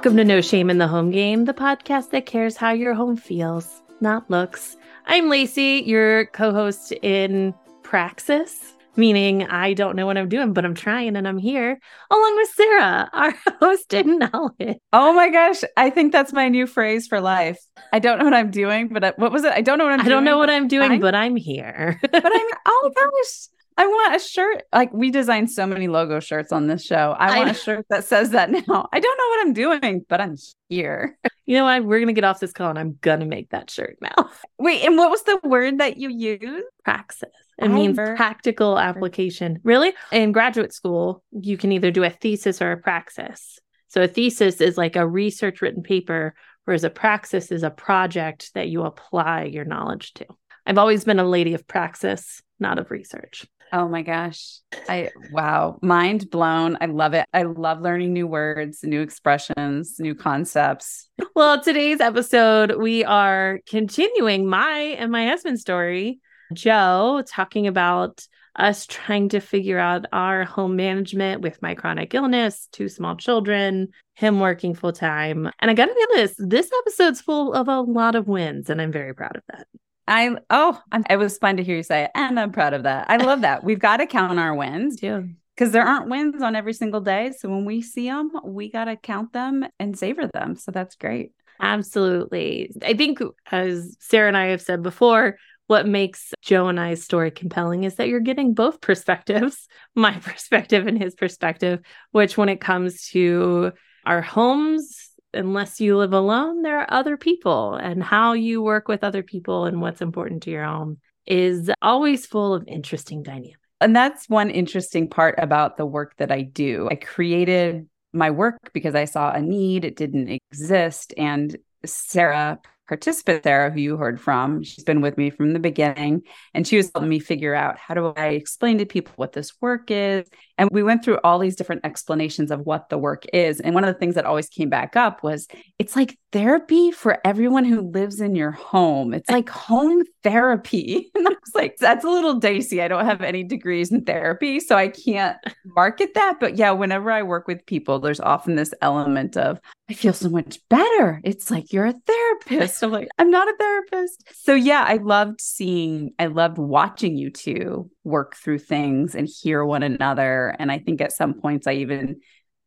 [0.00, 3.18] Welcome to No Shame in the Home Game, the podcast that cares how your home
[3.18, 4.78] feels, not looks.
[5.04, 7.52] I'm Lacey, your co host in
[7.82, 8.58] Praxis,
[8.96, 11.78] meaning I don't know what I'm doing, but I'm trying and I'm here
[12.10, 14.78] along with Sara, our host in knowledge.
[14.94, 15.60] Oh my gosh.
[15.76, 17.58] I think that's my new phrase for life.
[17.92, 19.52] I don't know what I'm doing, but I, what was it?
[19.52, 20.14] I don't know what I'm I doing.
[20.16, 22.00] don't know what I'm doing, I'm- but I'm here.
[22.00, 23.48] but I'm, oh gosh.
[23.76, 24.64] I want a shirt.
[24.72, 27.14] Like we designed so many logo shirts on this show.
[27.18, 28.88] I I want a shirt that says that now.
[28.92, 30.36] I don't know what I'm doing, but I'm
[30.68, 31.16] here.
[31.46, 31.84] you know what?
[31.84, 34.30] We're going to get off this call and I'm going to make that shirt now.
[34.58, 36.66] Wait, and what was the word that you used?
[36.84, 37.30] Praxis.
[37.58, 39.60] It means practical application.
[39.64, 39.92] Really?
[40.12, 43.58] In graduate school, you can either do a thesis or a praxis.
[43.88, 48.54] So a thesis is like a research written paper, whereas a praxis is a project
[48.54, 50.26] that you apply your knowledge to.
[50.64, 53.46] I've always been a lady of praxis, not of research.
[53.72, 54.58] Oh my gosh.
[54.88, 56.76] I wow, mind blown.
[56.80, 57.26] I love it.
[57.32, 61.08] I love learning new words, new expressions, new concepts.
[61.36, 66.18] Well, today's episode, we are continuing my and my husband's story.
[66.52, 72.68] Joe talking about us trying to figure out our home management with my chronic illness,
[72.72, 75.50] two small children, him working full time.
[75.60, 78.82] And I got to be honest, this episode's full of a lot of wins, and
[78.82, 79.66] I'm very proud of that.
[80.10, 82.82] I oh, I'm, it was fun to hear you say it, and I'm proud of
[82.82, 83.06] that.
[83.08, 83.64] I love that.
[83.64, 85.22] We've got to count our wins Yeah.
[85.56, 87.32] because there aren't wins on every single day.
[87.38, 90.56] So when we see them, we got to count them and savor them.
[90.56, 91.32] So that's great.
[91.60, 92.72] Absolutely.
[92.82, 95.36] I think, as Sara and I have said before,
[95.66, 100.86] what makes Joe and I's story compelling is that you're getting both perspectives my perspective
[100.88, 101.80] and his perspective,
[102.10, 103.72] which, when it comes to
[104.04, 109.04] our homes, unless you live alone, there are other people, and how you work with
[109.04, 113.58] other people and what's important to your home is always full of interesting dynamics.
[113.80, 116.88] And that's one interesting part about the work that I do.
[116.90, 121.14] I created my work because I saw a need, it didn't exist.
[121.16, 122.58] And Sarah,
[122.90, 126.22] participant Sarah, who you heard from, she's been with me from the beginning,
[126.54, 129.52] and she was helping me figure out how do I explain to people what this
[129.60, 130.28] work is.
[130.58, 133.60] And we went through all these different explanations of what the work is.
[133.60, 135.46] And one of the things that always came back up was
[135.78, 139.12] it's like therapy for everyone who lives in your home.
[139.12, 141.10] It's like home therapy.
[141.20, 142.80] And I was like, that's a little dicey.
[142.80, 146.38] I don't have any degrees in therapy, so I can't market that.
[146.40, 149.58] But yeah, whenever I work with people, there's often this element of,
[149.90, 151.20] I feel so much better.
[151.24, 152.82] It's like you're a therapist.
[152.82, 154.24] I'm like, I'm not a therapist.
[154.32, 159.64] So yeah, I loved seeing, I loved watching you two work through things and hear
[159.64, 160.56] one another.
[160.58, 162.20] And I think at some points I even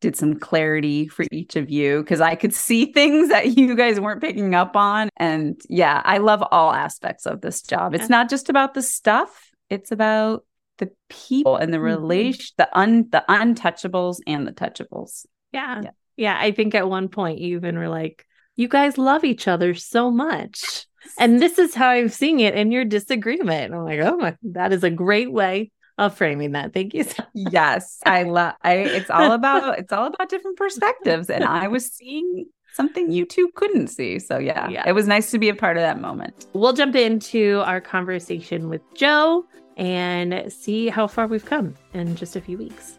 [0.03, 3.99] did some clarity for each of you because I could see things that you guys
[3.99, 5.09] weren't picking up on.
[5.17, 7.95] And yeah, I love all aspects of this job.
[7.95, 10.45] It's not just about the stuff, it's about
[10.77, 11.83] the people and the Mhm.
[11.83, 15.25] relation, the un the untouchables and the touchables.
[15.51, 15.81] Yeah.
[15.83, 15.91] Yeah.
[16.17, 16.37] Yeah.
[16.39, 18.25] I think at one point you even were like,
[18.55, 20.85] you guys love each other so much.
[21.19, 23.65] And this is how I'm seeing it in your disagreement.
[23.65, 26.73] And I'm like, oh my, that is a great way of framing that.
[26.73, 27.03] Thank you.
[27.03, 31.29] so- yes, I love I it's all about it's all about different perspectives.
[31.29, 34.17] And I was seeing something you two couldn't see.
[34.19, 34.83] So yeah, Yeah.
[34.87, 36.47] it was nice to be a part of that moment.
[36.53, 39.45] We'll jump into our conversation with Joe
[39.77, 42.97] and see how far we've come in just a few weeks.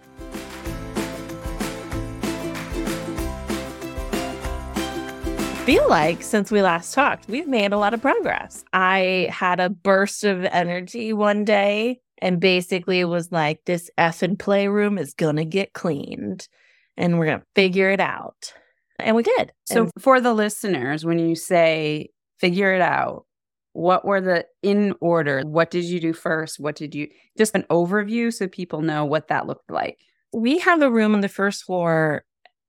[5.64, 8.62] feel like since we last talked, we've made a lot of progress.
[8.74, 14.38] I had a burst of energy one day and basically it was like, this effing
[14.38, 16.48] playroom is going to get cleaned
[16.96, 18.52] and we're going to figure it out.
[18.98, 19.52] And we did.
[19.66, 22.08] So And for the listeners, when you say
[22.40, 23.26] figure it out,
[23.72, 25.42] what were the in order?
[25.42, 26.58] What did you do first?
[26.58, 29.98] What did you just an overview so people know what that looked like?
[30.34, 32.24] we have a room on the first floor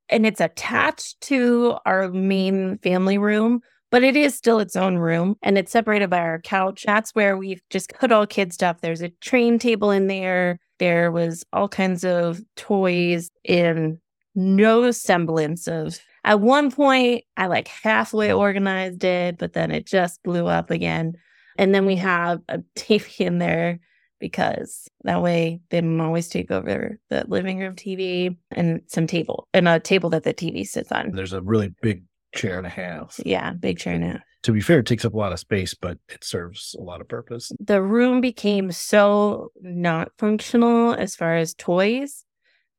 [0.07, 3.61] and it's attached to our main family room,
[3.91, 6.83] but it is still its own room and it's separated by our couch.
[6.85, 8.81] That's where we've just put all kid stuff.
[8.81, 10.59] There's a train table in there.
[10.79, 13.99] There was all kinds of toys in
[14.35, 15.99] no semblance of.
[16.23, 21.13] At one point, I like halfway organized it, but then it just blew up again.
[21.57, 23.79] And then we have a TV in there
[24.19, 29.47] because that way they don't always take over the living room TV and some table
[29.53, 31.11] and a table that the TV sits on.
[31.11, 32.03] There's a really big
[32.35, 33.19] chair and a half.
[33.25, 34.19] Yeah, big chair now.
[34.43, 37.01] To be fair, it takes up a lot of space, but it serves a lot
[37.01, 37.51] of purpose.
[37.59, 42.25] The room became so not functional as far as toys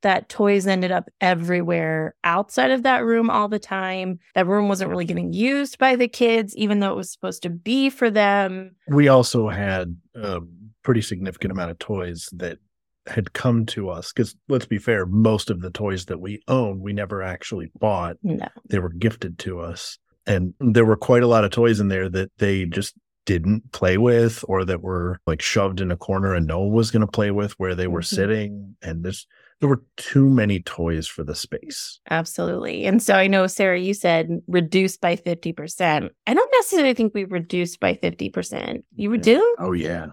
[0.02, 4.20] that toys ended up everywhere outside of that room all the time.
[4.36, 7.50] That room wasn't really getting used by the kids, even though it was supposed to
[7.50, 8.76] be for them.
[8.86, 10.40] We also had a
[10.84, 12.58] pretty significant amount of toys that
[13.06, 16.80] had come to us because let's be fair, most of the toys that we own,
[16.80, 18.16] we never actually bought.
[18.22, 18.48] No.
[18.68, 19.98] They were gifted to us.
[20.26, 22.94] And there were quite a lot of toys in there that they just
[23.26, 26.90] didn't play with or that were like shoved in a corner and no one was
[26.90, 28.04] going to play with where they were Mhm.
[28.06, 28.76] sitting.
[28.82, 29.26] And there's,
[29.60, 32.00] there were too many toys for the space.
[32.10, 32.84] Absolutely.
[32.86, 36.10] And so I know, Sara, you said reduced by 50%.
[36.26, 38.82] I don't necessarily think we reduced by 50%.
[38.94, 39.56] You would do?
[39.58, 40.06] Oh, yeah.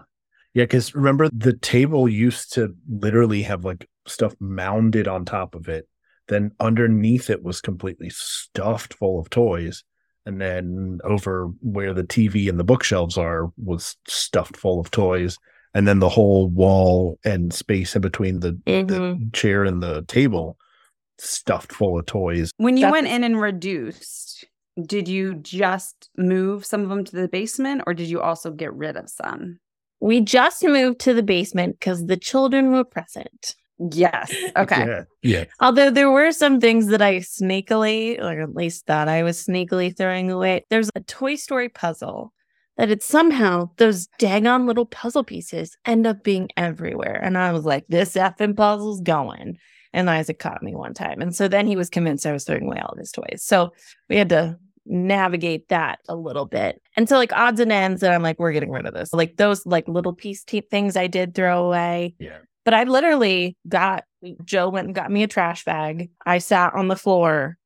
[0.54, 0.66] Yeah.
[0.66, 5.88] Cause remember the table used to literally have like stuff mounded on top of it.
[6.28, 9.84] Then underneath it was completely stuffed full of toys.
[10.26, 15.36] And then over where the TV and the bookshelves are was stuffed full of toys.
[15.74, 18.88] And then the whole wall and space in between the, Mhm.
[18.88, 20.56] the chair and the table
[21.18, 22.52] stuffed full of toys.
[22.56, 24.46] When you That's- went in and reduced,
[24.86, 28.72] did you just move some of them to the basement or did you also get
[28.72, 29.58] rid of some?
[30.04, 33.56] We just moved to the basement because the children were present.
[33.90, 34.30] Yes.
[34.56, 34.86] Okay.
[34.86, 35.02] Yeah.
[35.22, 35.44] Yeah.
[35.60, 39.96] Although there were some things that I sneakily, or at least thought I was sneakily
[39.96, 40.66] throwing away.
[40.68, 42.34] There's a Toy Story puzzle
[42.76, 47.18] that it's somehow those daggone little puzzle pieces end up being everywhere.
[47.22, 49.56] And I was like, this effing puzzle's going.
[49.94, 51.22] And Isaac caught me one time.
[51.22, 53.42] And so then he was convinced I was throwing away all of his toys.
[53.42, 53.72] So
[54.10, 56.80] we had to navigate that a little bit.
[56.96, 59.12] And so like odds and ends that I'm like, we're getting rid of this.
[59.12, 62.14] Like those like little piece things I did throw away.
[62.18, 62.38] Yeah.
[62.64, 64.04] But I literally got
[64.44, 66.10] Joe went and got me a trash bag.
[66.24, 67.58] I sat on the floor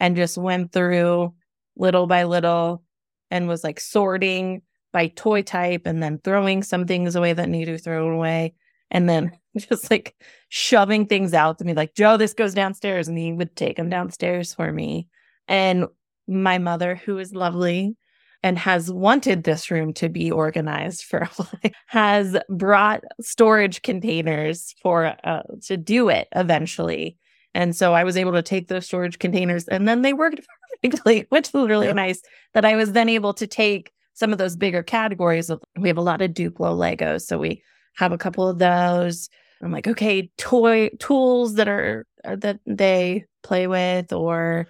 [0.00, 1.34] and just went through
[1.76, 2.82] little by little
[3.30, 4.62] and was like sorting
[4.92, 8.54] by toy type and then throwing some things away that need to throw away.
[8.90, 10.14] And then just like
[10.48, 13.08] shoving things out to me, like, Joe, this goes downstairs.
[13.08, 15.08] And he would take them downstairs for me.
[15.48, 15.86] And
[16.26, 17.96] my mother, who is lovely,
[18.42, 24.74] and has wanted this room to be organized for a while, has brought storage containers
[24.82, 27.16] for uh, to do it eventually.
[27.54, 30.40] And so I was able to take those storage containers and then they worked
[30.82, 31.92] perfectly, which was really Yeah.
[31.94, 32.20] nice
[32.54, 35.98] that I was then able to take some of those bigger categories of we have
[35.98, 37.22] a lot of Duplo Legos.
[37.22, 37.62] So we
[37.96, 39.28] have a couple of those.
[39.62, 44.66] I'm like, okay, toy tools that are are that they play with or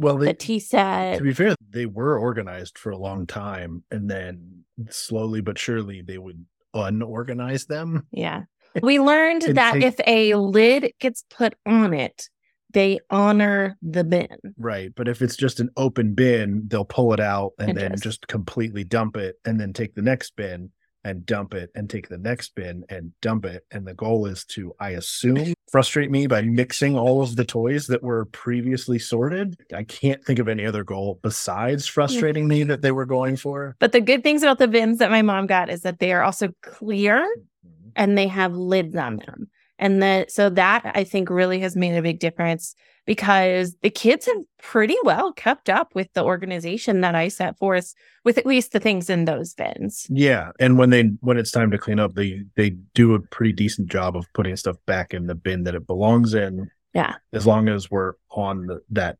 [0.00, 1.18] Well, the they, tea set.
[1.18, 6.00] to be fair, they were organized for a long time, and then slowly but surely
[6.00, 8.06] they would unorganize them.
[8.10, 8.42] Yeah.
[8.82, 12.28] We learned that take- if a lid gets put on it,
[12.72, 14.28] they honor the bin.
[14.56, 14.92] Right.
[14.94, 18.04] But if it's just an open bin, they'll pull it out and And then just-
[18.04, 20.70] just completely dump it and then take the next bin
[21.04, 23.64] and dump it and take the next bin and dump it.
[23.70, 27.86] And the goal is to, I assume, frustrate me by mixing all of the toys
[27.86, 29.56] that were previously sorted.
[29.74, 33.76] I can't think of any other goal besides frustrating me that they were going for.
[33.78, 36.22] But the good things about the bins that my mom got is that they are
[36.22, 37.90] also clear mm-hmm.
[37.96, 39.48] and they have lids on them.
[39.80, 42.74] And that so that I think really has made a big difference
[43.06, 47.92] because the kids have pretty well kept up with the organization that I set forth
[48.24, 50.06] with at least the things in those bins.
[50.10, 53.52] Yeah, and when they when it's time to clean up, they they do a pretty
[53.52, 56.70] decent job of putting stuff back in the bin that it belongs in.
[56.92, 57.14] Yeah.
[57.32, 59.16] as long as we're on the, that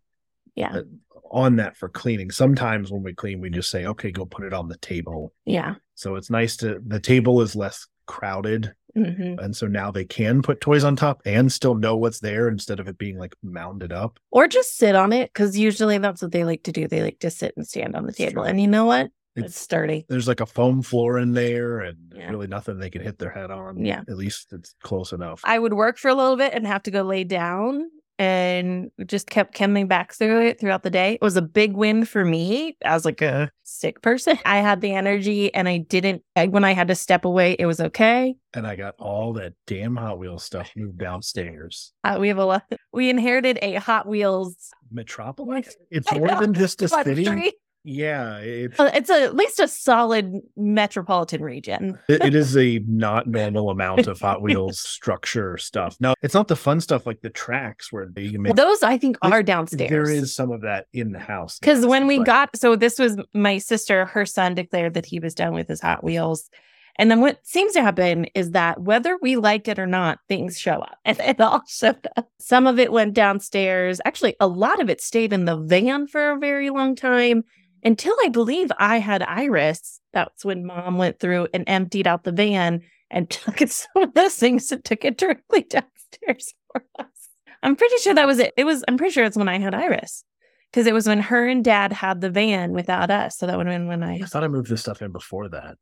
[0.57, 0.79] Yeah.
[0.79, 0.83] uh,
[1.31, 2.33] on that for cleaning.
[2.33, 5.77] Sometimes when we clean, we just say, "Okay, go put it on the table." Yeah.
[5.95, 10.43] So it's nice to the table is less crowded, hmm and so now they can
[10.43, 13.93] put toys on top and still know what's there instead of it being like mounded
[13.93, 14.19] up.
[14.31, 16.87] Or just sit on it because usually that's what they like to do.
[16.89, 18.43] They like to sit and stand on the table.
[18.43, 19.11] And you know what?
[19.37, 20.07] It's It's sturdy.
[20.09, 22.29] there's like a foam floor in there, and Yeah.
[22.31, 23.85] really nothing they can hit their head on.
[23.85, 24.01] Yeah.
[24.09, 25.41] at least it's close enough.
[25.45, 27.89] I would work for a little bit and have to go lay down
[28.21, 31.15] and just kept coming back through it throughout the day.
[31.15, 34.39] It was a big win for me as like a sick person.
[34.45, 37.81] I had the energy and I didn't when I had to step away, it was
[37.81, 38.37] okay.
[38.53, 41.93] and I got all that damn Hot Wheels stuff moved downstairs.
[42.05, 45.75] Uh, we have a lot we inherited a Hot Wheels Metropolis?
[45.91, 47.55] It's more than just a city.
[47.83, 51.99] Yeah, it's Uh, It's a, at least a solid metropolitan region.
[52.09, 55.97] it, it is a not normal amount of Hot Wheels structure stuff.
[56.01, 58.55] No, it's not the fun stuff like the tracks where they make.
[58.55, 59.91] Those I think are downstairs.
[59.91, 62.99] There is some of that in the house Because when we but- got, so this
[62.99, 66.51] was my sister, her son declared that he was done with his Hot Wheels.
[66.97, 70.59] And then what seems to happen is that whether we like it or not, things
[70.59, 70.99] show up.
[71.07, 72.29] And it all showed up.
[72.39, 74.03] Some of it went downstairs.
[74.05, 77.45] Actually, a lot of it stayed in the van for a very long time
[77.83, 80.01] until I believe I had Iris.
[80.13, 84.15] That's when mom went through and emptied out the van and took it some of
[84.15, 87.07] those things and took it directly downstairs for us.
[87.63, 88.55] I'm pretty sure that was it.
[88.57, 90.25] It was, I'm pretty sure it's when I had Iris
[90.71, 93.37] because it was when her and dad had the van without us.
[93.37, 95.49] So that would have been when I, I thought I moved this stuff in before
[95.49, 95.77] that.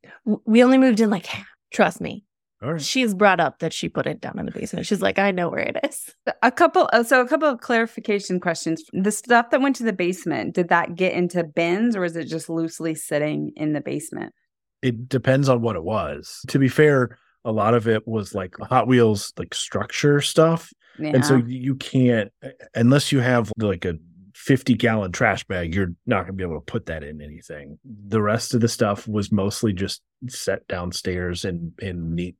[0.44, 2.24] we only moved in like half, trust me.
[2.62, 2.82] All right.
[2.82, 4.86] She's brought up that she put it down in the basement.
[4.86, 6.14] She's like, I know where it is.
[6.42, 8.82] A couple, uh, so a couple of clarification questions.
[8.92, 12.24] The stuff that went to the basement, did that get into bins or is it
[12.24, 14.34] just loosely sitting in the basement?
[14.82, 16.40] It depends on what it was.
[16.48, 20.72] To be fair, a lot of it was like Hot Wheels, like structure stuff.
[20.98, 21.12] Yeah.
[21.14, 22.32] And so you can't,
[22.74, 23.94] unless you have like a
[24.34, 27.78] 50 gallon trash bag, you're not going to be able to put that in anything.
[27.84, 32.36] The rest of the stuff was mostly just set downstairs in, in neat,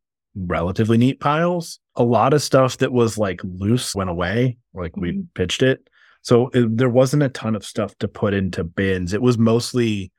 [0.47, 1.81] relatively neat piles.
[1.97, 5.27] A lot of stuff that was like loose went away, like we Mhm.
[5.35, 5.89] pitched it.
[6.23, 9.13] So it, there wasn't a ton of stuff to put into bins.
[9.13, 10.13] It was mostly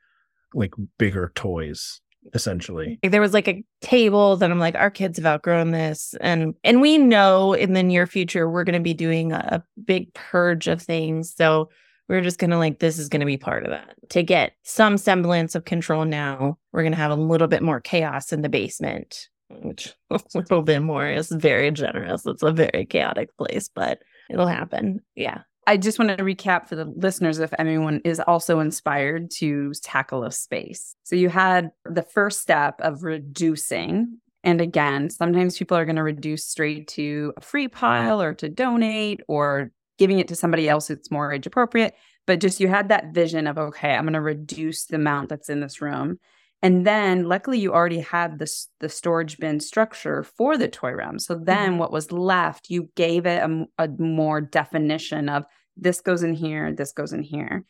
[0.54, 2.00] like bigger toys,
[2.34, 2.98] essentially.
[3.02, 6.14] Like, there was like a table that I'm like, our kids have outgrown this.
[6.20, 10.12] And and we know in the near future we're gonna be doing a, a big
[10.14, 11.34] purge of things.
[11.34, 11.70] So
[12.08, 13.94] we're just gonna like this is gonna be part of that.
[14.10, 18.32] To get some semblance of control now, we're gonna have a little bit more chaos
[18.32, 22.24] in the basement, which a little bit more is very generous.
[22.26, 25.00] It's a very chaotic place, but it'll happen.
[25.14, 25.42] Yeah.
[25.66, 30.24] I just want to recap for the listeners if anyone is also inspired to tackle
[30.24, 30.96] a space.
[31.04, 34.18] So you had the first step of reducing.
[34.42, 38.48] And again, sometimes people are going to reduce straight to a free pile or to
[38.48, 41.94] donate or giving it to somebody else who's more age appropriate.
[42.26, 45.50] But just you had that vision of, okay, I'm going to reduce the amount that's
[45.50, 46.18] in this room.
[46.62, 51.18] And then luckily you already had this the storage bin structure for the toy room.
[51.18, 51.78] So then mm-hmm.
[51.78, 55.44] what was left, you gave it a, a more definition of
[55.76, 57.64] this goes in here, this goes in here.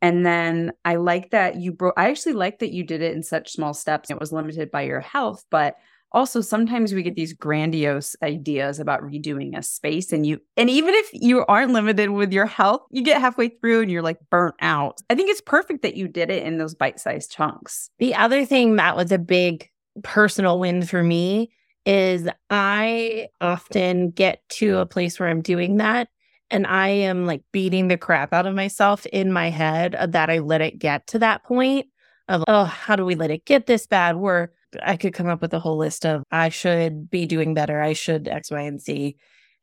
[0.00, 3.22] And then I like that you bro I actually like that you did it in
[3.22, 4.10] such small steps.
[4.10, 5.76] It was limited by your health, but
[6.12, 10.94] also sometimes we get these grandiose ideas about redoing a space and you and even
[10.94, 14.54] if you aren't limited with your health, you get halfway through and you're like burnt
[14.60, 15.00] out.
[15.10, 17.90] I think it's perfect that you did it in those bite-sized chunks.
[17.98, 19.68] The other thing that was a big
[20.02, 21.50] personal win for me
[21.84, 26.08] is I often get to a place where I'm doing that
[26.50, 30.38] and I am like beating the crap out of myself in my head that I
[30.38, 31.86] let it get to that point
[32.28, 34.16] of, oh, how do we let it get this bad?
[34.16, 34.52] Where
[34.82, 37.80] I could come up with a whole list of, I should be doing better.
[37.80, 39.16] I should X, Y, and Z.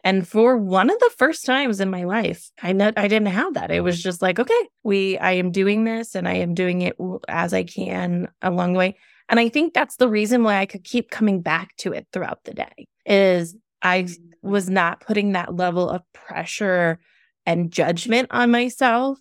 [0.04, 3.54] And for one of the first times in my life, I know I didn't have
[3.54, 3.72] that.
[3.72, 6.98] It was just like, okay, we, I am doing this and I am doing it
[7.30, 8.98] as I can along the way.
[9.30, 12.44] And I think that's the reason why I could keep coming back to it throughout
[12.44, 14.18] the day is I mm.
[14.42, 17.00] was not putting that level of pressure
[17.46, 19.20] and judgment on myself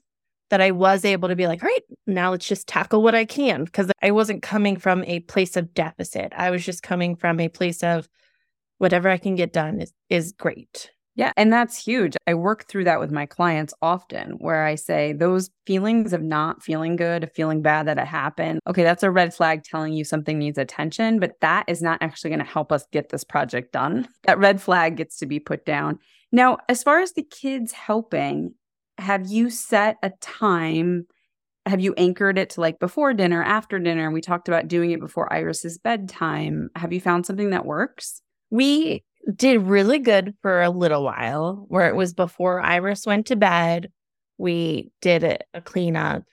[0.52, 3.24] that I was able to be like, all right, now let's just tackle what I
[3.24, 3.64] can.
[3.64, 6.30] Because I wasn't coming from a place of deficit.
[6.36, 8.06] I was just coming from a place of
[8.76, 10.90] whatever I can get done is, is great.
[11.14, 12.16] Yeah, and that's huge.
[12.26, 16.62] I work through that with my clients often where I say those feelings of not
[16.62, 18.60] feeling good, of feeling bad that it happened.
[18.66, 22.28] Okay, that's a red flag telling you something needs attention, but that is not actually
[22.28, 24.06] going to help us get this project done.
[24.24, 25.98] That red flag gets to be put down.
[26.30, 28.54] Now, as far as the kids helping,
[28.98, 31.06] have you set a time?
[31.66, 34.10] Have you anchored it to like before dinner, after dinner?
[34.10, 36.70] We talked about doing it before Iris's bedtime.
[36.74, 38.20] Have you found something that works?
[38.50, 43.36] We did really good for a little while where it was before Iris went to
[43.36, 43.90] bed.
[44.38, 46.24] We did a, cleanup.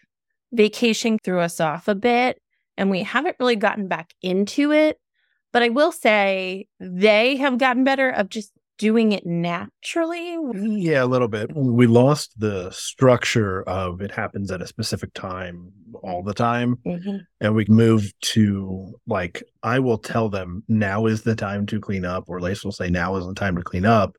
[0.51, 2.41] Vacation threw us off a bit
[2.77, 4.97] and we haven't really gotten back into it.
[5.51, 10.37] But I will say they have gotten better of just doing it naturally.
[10.53, 11.51] Yeah, a little bit.
[11.55, 15.71] We lost the structure of it happens at a specific time
[16.01, 16.77] all the time.
[16.85, 17.19] Mhm.
[17.41, 22.05] And we moved to like, I will tell them now is the time to clean
[22.05, 24.15] up, or Lace will say now is the time to clean up.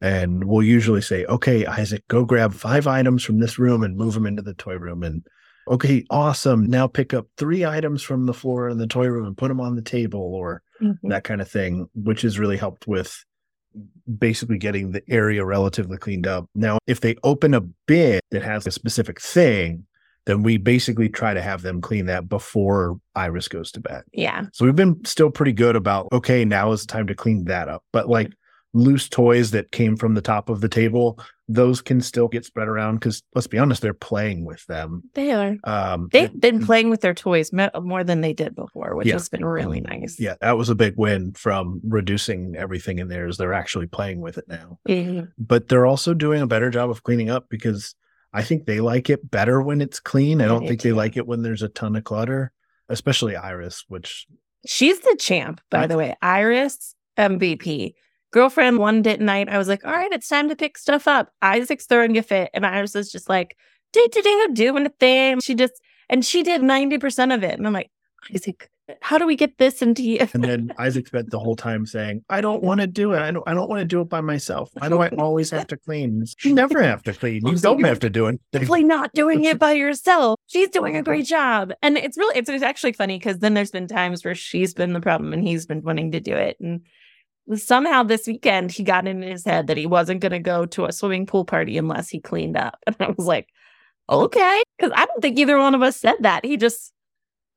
[0.00, 4.12] And we'll usually say, okay, Isaac, go grab five items from this room and move
[4.14, 5.02] them into the toy room.
[5.02, 5.26] And
[5.68, 6.66] okay, awesome.
[6.66, 9.60] Now pick up three items from the floor in the toy room and put them
[9.60, 10.98] on the table or Mhm.
[11.04, 13.24] that kind of thing, which has really helped with
[14.18, 16.48] basically getting the area relatively cleaned up.
[16.54, 19.86] Now, if they open a bin that has a specific thing,
[20.26, 24.02] then we basically try to have them clean that before Iris goes to bed.
[24.12, 24.46] Yeah.
[24.52, 27.68] So we've been still pretty good about, okay, now is the time to clean that
[27.68, 27.84] up.
[27.92, 28.32] But like
[28.76, 31.18] loose toys that came from the top of the table,
[31.48, 35.02] those can still get spread around because let's be honest, they're playing with them.
[35.14, 35.56] They are.
[35.64, 39.14] Um, They've it- been playing with their toys more than they did before, which Yeah.
[39.14, 40.20] has been really nice.
[40.20, 43.26] yeah, that was a big win from reducing everything in there.
[43.26, 44.78] Is they're actually playing with it now.
[44.88, 45.28] Mhm.
[45.38, 47.94] but they're also doing a better job of cleaning up because
[48.32, 50.40] I think they like it better when it's clean.
[50.42, 52.52] I don't they think they like it when there's a ton of clutter,
[52.90, 54.26] especially Iris, which
[54.66, 56.14] She's the champ, by I- the way.
[56.20, 57.94] Iris MVP.
[58.36, 61.30] Girlfriend one day night, I was like, all right, it's time to pick stuff up.
[61.40, 62.50] Isaac's throwing a fit.
[62.52, 63.56] And Iris is just like,
[63.94, 65.40] do do do doing a thing.
[65.40, 65.72] She just
[66.10, 67.56] and she did 90% of it.
[67.56, 67.90] And I'm like,
[68.34, 68.68] Isaac,
[69.00, 70.28] How do we get this into you?
[70.34, 73.20] And then Isaac spent the whole time saying, I don't want to do it.
[73.20, 74.68] I don't I don't want to do it by myself.
[74.74, 76.22] Why do I always have to clean?
[76.44, 77.46] You never have to clean.
[77.46, 78.38] You don't have to do it.
[78.52, 80.38] Definitely not doing it by yourself.
[80.46, 81.72] She's doing a great job.
[81.80, 84.92] And it's really it's, it's actually funny because then there's been times where she's been
[84.92, 86.58] the problem and he's been wanting to do it.
[86.60, 86.82] And
[87.54, 90.84] somehow this weekend he got in his head that he wasn't going to go to
[90.86, 92.76] a swimming pool party unless he cleaned up.
[92.86, 93.48] And I was like,
[94.10, 94.62] okay.
[94.78, 96.44] Because I don't think either one of us said that.
[96.44, 96.92] He just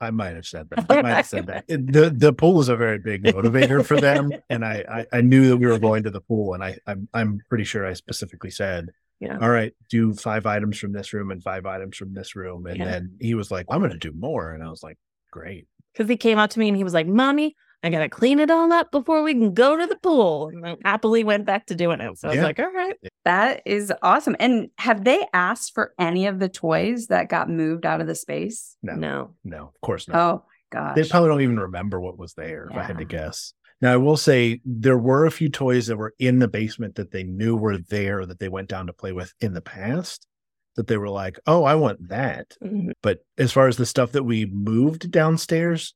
[0.01, 0.86] I might have said that.
[0.89, 1.65] I might have said that.
[1.67, 5.22] It- the The pool is a very big motivator for them, and I, I I
[5.22, 7.93] knew that we were going to the pool, and I I'm I'm pretty sure I
[7.93, 9.38] specifically said, Yeah.
[9.41, 12.77] all right, do five items from this room and five items from this room, and
[12.77, 12.86] Yeah.
[12.86, 14.98] then he was like, I'm going to do more, and I was like,
[15.31, 15.67] great.
[15.93, 18.51] because he came out to me and he was like, Mommy, I gotta clean it
[18.51, 20.50] all up before we can go to the pool.
[20.50, 22.17] And I happily went back to doing it.
[22.17, 22.95] So I was like, all right.
[23.25, 24.36] That is awesome.
[24.39, 28.15] And have they asked for any of the toys that got moved out of the
[28.15, 28.75] space?
[28.83, 29.36] No, No.
[29.43, 30.17] no, of course not.
[30.17, 30.95] Oh my gosh.
[30.95, 33.53] They probably don't even remember what was there, if I had to guess.
[33.81, 37.12] Now, I will say there were a few toys that were in the basement that
[37.12, 40.27] they knew were there that they went down to play with in the past
[40.75, 42.57] that they were like, oh, I want that.
[42.62, 42.91] Mhm.
[43.01, 45.93] But as far as the stuff that we moved downstairs,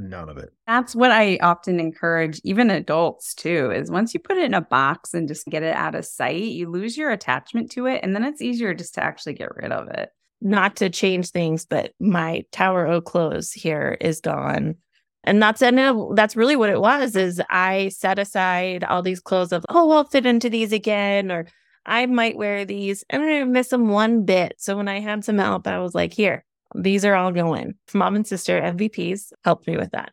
[0.00, 0.50] none of it.
[0.66, 4.60] That's what I often encourage, even adults too, is once you put it in a
[4.60, 8.00] box and just get it out of sight, you lose your attachment to it.
[8.02, 10.10] And then it's easier just to actually get rid of it.
[10.40, 14.76] Not to change things, but my Tower O clothes here is gone.
[15.24, 15.78] And that's and
[16.16, 20.04] that's really what it was is I set aside all these clothes of, oh, I'll
[20.04, 21.46] fit into these again, or
[21.84, 23.04] I might wear these.
[23.10, 24.54] And I didn't miss them one bit.
[24.58, 27.74] So when I had some help, I was like, here, these are all going.
[27.94, 30.12] Mom and sister MVPs helped me with that.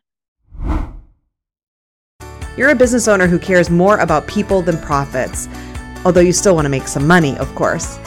[2.56, 5.48] You're a business owner who cares more about people than profits,
[6.04, 7.98] although you still want to make some money, of course.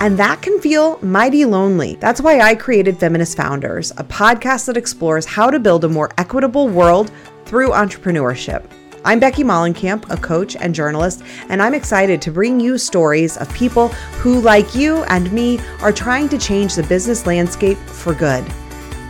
[0.00, 1.96] And that can feel mighty lonely.
[1.96, 6.10] That's why I created Feminist Founders, a podcast that explores how to build a more
[6.16, 7.10] equitable world
[7.44, 8.64] through entrepreneurship.
[9.04, 13.52] I'm Becky Mollenkamp, a coach and journalist, and I'm excited to bring you stories of
[13.54, 13.88] people
[14.18, 18.44] who, like you and me, are trying to change the business landscape for good.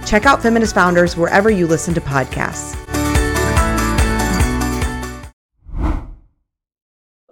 [0.05, 2.75] Check out Feminist Founders wherever you listen to podcasts.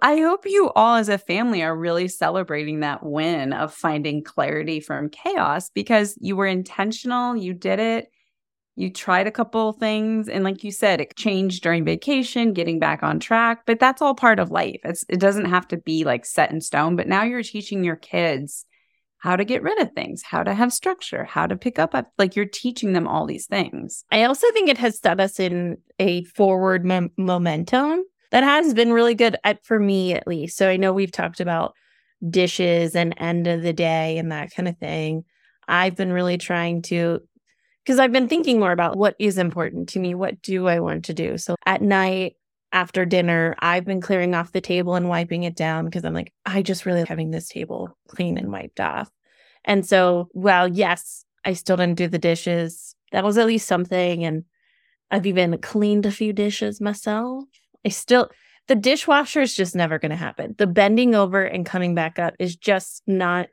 [0.01, 4.79] I hope you all as a family are really celebrating that win of finding clarity
[4.79, 8.11] from chaos because you were intentional, you did it.
[8.77, 13.01] You tried a couple things and like you said it changed during vacation, getting back
[13.01, 14.79] on track, but that's all part of life.
[14.83, 17.95] It's, it doesn't have to be like set in stone, but now you're teaching your
[17.95, 18.65] kids
[19.17, 22.35] how to get rid of things, how to have structure, how to pick up like
[22.35, 24.05] you're teaching them all these things.
[24.11, 28.93] I also think it has set us in a forward mem- momentum that has been
[28.93, 30.55] really good at for me at least.
[30.55, 31.73] So I know we've talked about
[32.29, 35.23] dishes and end of the day and that kind of thing.
[35.67, 37.21] I've been really trying to
[37.87, 40.13] because I've been thinking more about what is important to me.
[40.13, 41.37] What do I want to do?
[41.37, 42.33] So at night
[42.73, 46.33] after dinner, I've been clearing off the table and wiping it down because I'm like,
[46.45, 49.09] I just really like having this table clean and wiped off.
[49.63, 52.93] And so, well, yes, I still didn't do the dishes.
[53.13, 54.25] That was at least something.
[54.25, 54.43] And
[55.09, 57.45] I've even cleaned a few dishes myself.
[57.85, 58.29] I still,
[58.67, 60.55] the dishwasher is just never going to happen.
[60.57, 63.47] The bending over and coming back up is just not.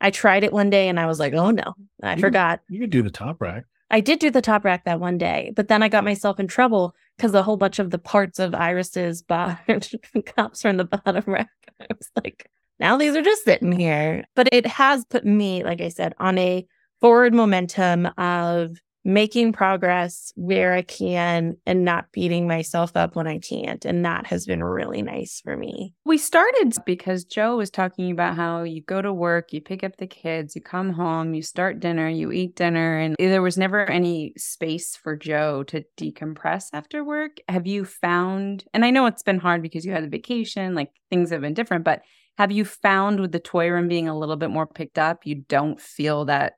[0.00, 2.60] I tried it one day and I was like, oh no, I You- forgot.
[2.70, 3.64] You could do the top rack.
[3.90, 6.48] I did do the top rack that one day, but then I got myself in
[6.48, 9.56] trouble because a whole bunch of the parts of Iris's bo-
[10.26, 11.50] cups are in the bottom rack.
[11.80, 14.24] I was like, now these are just sitting here.
[14.34, 16.66] But it has put me, like I said, on a
[17.00, 23.38] forward momentum of making progress where I can and not beating myself up when I
[23.38, 23.84] can't.
[23.84, 25.94] And that has been really nice for me.
[26.06, 29.98] We started because Joe was talking about how you go to work, you pick up
[29.98, 33.88] the kids, you come home, you start dinner, you eat dinner, and there was never
[33.90, 37.38] any space for Joe to decompress after work.
[37.48, 40.90] Have you found, and I know it's been hard because you had a vacation, like
[41.10, 42.02] things have been different, but
[42.38, 45.44] have you found with the toy room being a little bit more picked up, you
[45.48, 46.54] don't feel that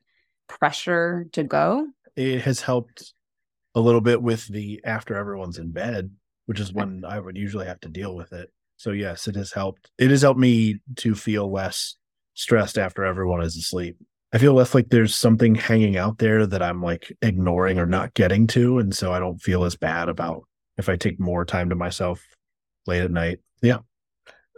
[0.48, 1.86] pressure to go?
[2.16, 3.12] It has helped
[3.74, 6.10] a little bit with the after everyone's in bed,
[6.46, 8.50] which is when I would usually have to deal with it.
[8.78, 9.90] So yes, it has helped.
[9.98, 11.96] It has helped me to feel less
[12.34, 13.96] stressed after everyone is asleep.
[14.32, 18.14] I feel less like there's something hanging out there that I'm like ignoring or not
[18.14, 18.78] getting to.
[18.78, 20.44] And so I don't feel as bad about
[20.76, 22.22] if I take more time to myself
[22.86, 23.38] late at night.
[23.62, 23.78] Yeah.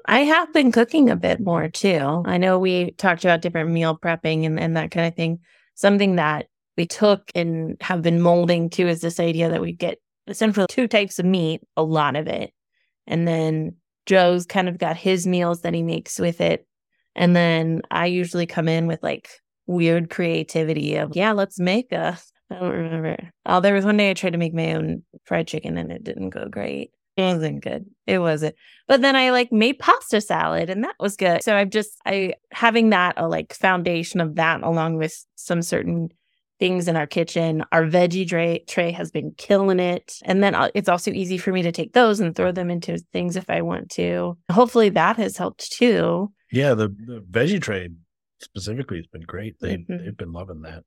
[0.04, 2.22] I have been cooking a bit more too.
[2.24, 5.40] I know we talked about different meal prepping and, and that kind of thing.
[5.74, 6.46] Something that
[6.78, 10.86] we took and have been molding to is this idea that we get essentially two
[10.86, 12.52] types of meat, a lot of it.
[13.06, 13.74] And then
[14.06, 16.66] Joe's kind of got his meals that he makes with it.
[17.16, 19.28] And then I usually come in with like
[19.66, 22.18] weird creativity of, yeah, let's make a
[22.50, 23.18] I don't remember.
[23.44, 26.02] Oh, there was one day I tried to make my own fried chicken and it
[26.02, 26.92] didn't go great.
[27.16, 27.84] It wasn't good.
[28.06, 28.54] It wasn't.
[28.86, 31.42] But then I like made pasta salad and that was good.
[31.42, 36.10] So I've just I having that a like foundation of that along with some certain
[36.58, 37.64] things in our kitchen.
[37.72, 40.18] Our veggie tray, tray has been killing it.
[40.24, 42.98] And then uh, it's also easy for me to take those and throw them into
[43.12, 44.36] things if I want to.
[44.50, 46.32] Hopefully that has helped too.
[46.50, 47.90] Yeah, the, the veggie tray
[48.40, 49.56] specifically has been great.
[49.60, 50.04] They Mhm.
[50.04, 50.84] they've been loving that.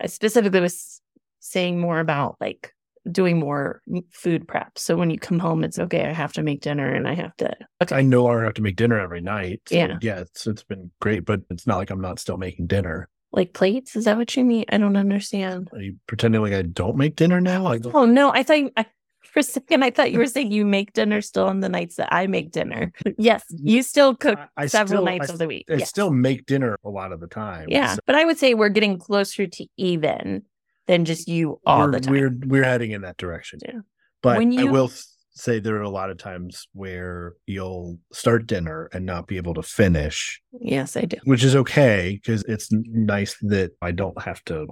[0.00, 1.00] I specifically was
[1.40, 2.74] saying more about like
[3.10, 3.82] doing more
[4.12, 4.78] food prep.
[4.78, 6.04] So when you come home, it's okay.
[6.04, 7.52] I have to make dinner and I have to.
[7.82, 7.96] Okay.
[7.96, 9.60] I no longer have to make dinner every night.
[9.66, 9.98] so Yeah.
[10.00, 13.08] yeah, it's it's been great, but it's not like I'm not still making dinner.
[13.32, 13.96] Like plates?
[13.96, 14.64] Is that what you mean?
[14.68, 15.68] I don't understand.
[15.72, 17.62] Are you pretending like I don't make dinner now?
[17.62, 18.84] Like Oh no, I thought you, I,
[19.22, 21.96] for a second I thought you were saying you make dinner still on the nights
[21.96, 22.92] that I make dinner.
[23.16, 23.66] Yes, mm-hmm.
[23.68, 25.64] you still cook I- I several still- nights I of the week.
[25.70, 25.88] I Yes.
[25.88, 27.66] still make dinner a lot of the time.
[27.68, 30.42] yeah, So but I would say we're getting closer to even
[30.86, 32.12] than just you all we're, the time.
[32.12, 33.60] We're we're heading in that direction.
[33.64, 33.80] Yeah.
[34.22, 34.90] But When I will
[35.34, 39.54] say there are a lot of times where you'll start dinner and not be able
[39.54, 41.16] to finish, Yes, I do.
[41.24, 44.66] which is okay because it's nice that I don't have to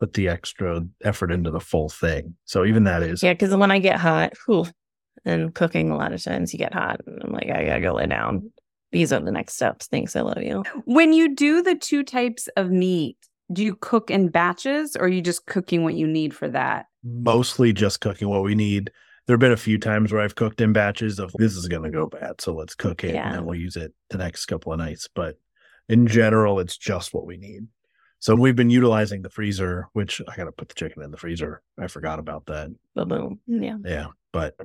[0.00, 2.34] put the extra effort into the full thing.
[2.44, 4.66] So even that is Yeah, because when I get hot, whew,
[5.24, 7.94] and cooking a lot of times you get hot, and I'm like, I gotta go
[7.94, 8.50] lay down.
[8.90, 9.86] These are the next steps.
[9.86, 10.64] Thanks, I love you.
[10.84, 13.16] When you do the two types of meat,
[13.52, 16.86] do you cook in batches or are you just cooking what you need for that?
[17.04, 18.88] mostly just cooking what we need.
[19.26, 21.84] There have been a few times where I've cooked in batches of this is going
[21.84, 23.26] to go bad, so let's cook it Yeah.
[23.28, 25.08] and then we'll use it the next couple of nights.
[25.14, 25.36] But
[25.88, 27.68] in general, it's just what we need.
[28.18, 31.16] So we've been utilizing the freezer, which I got to put the chicken in the
[31.16, 31.62] freezer.
[31.80, 32.68] I forgot about that.
[32.94, 33.40] Boom, boom.
[33.46, 34.64] Yeah, Yeah, but I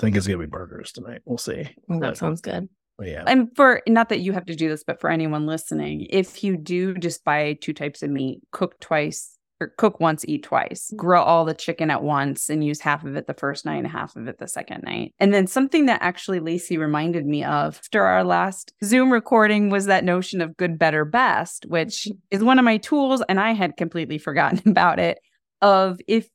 [0.00, 1.22] think it's gonna be burgers tonight.
[1.24, 1.68] We'll see.
[1.88, 2.68] well, that But- sounds good.
[3.00, 6.42] yeah, And for not that you have to do this, but for anyone listening, if
[6.42, 10.90] you do just buy two types of meat, cook twice or cook once, eat twice,
[10.92, 10.96] mm.
[10.96, 13.86] grill all the chicken at once and use half of it the first night and
[13.86, 15.14] half of it the second night.
[15.18, 19.86] And then something that actually Lacey reminded me of after our last Zoom recording was
[19.86, 22.18] that notion of good, better, best, which mm-hmm.
[22.30, 23.22] is one of my tools.
[23.28, 25.18] And I had completely forgotten about it.
[25.62, 26.28] Of if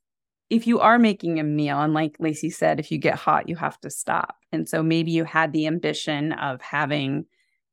[0.49, 3.55] if you are making a meal, and like Lacey said, if you get hot, you
[3.55, 4.35] have to stop.
[4.51, 7.25] And so maybe you had the ambition of having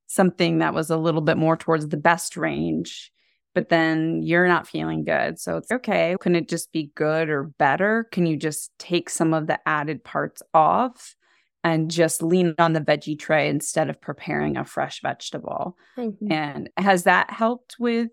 [0.07, 3.11] something that was a little bit more towards the best range,
[3.55, 5.39] but then you're not feeling good.
[5.39, 6.17] So it's okay.
[6.21, 8.09] Can it just be good or better?
[8.13, 11.15] Can you just take some of the added parts off
[11.65, 15.77] and just lean on the veggie tray instead of preparing a fresh vegetable?
[15.97, 16.31] Mm-hmm.
[16.33, 18.11] And has that helped with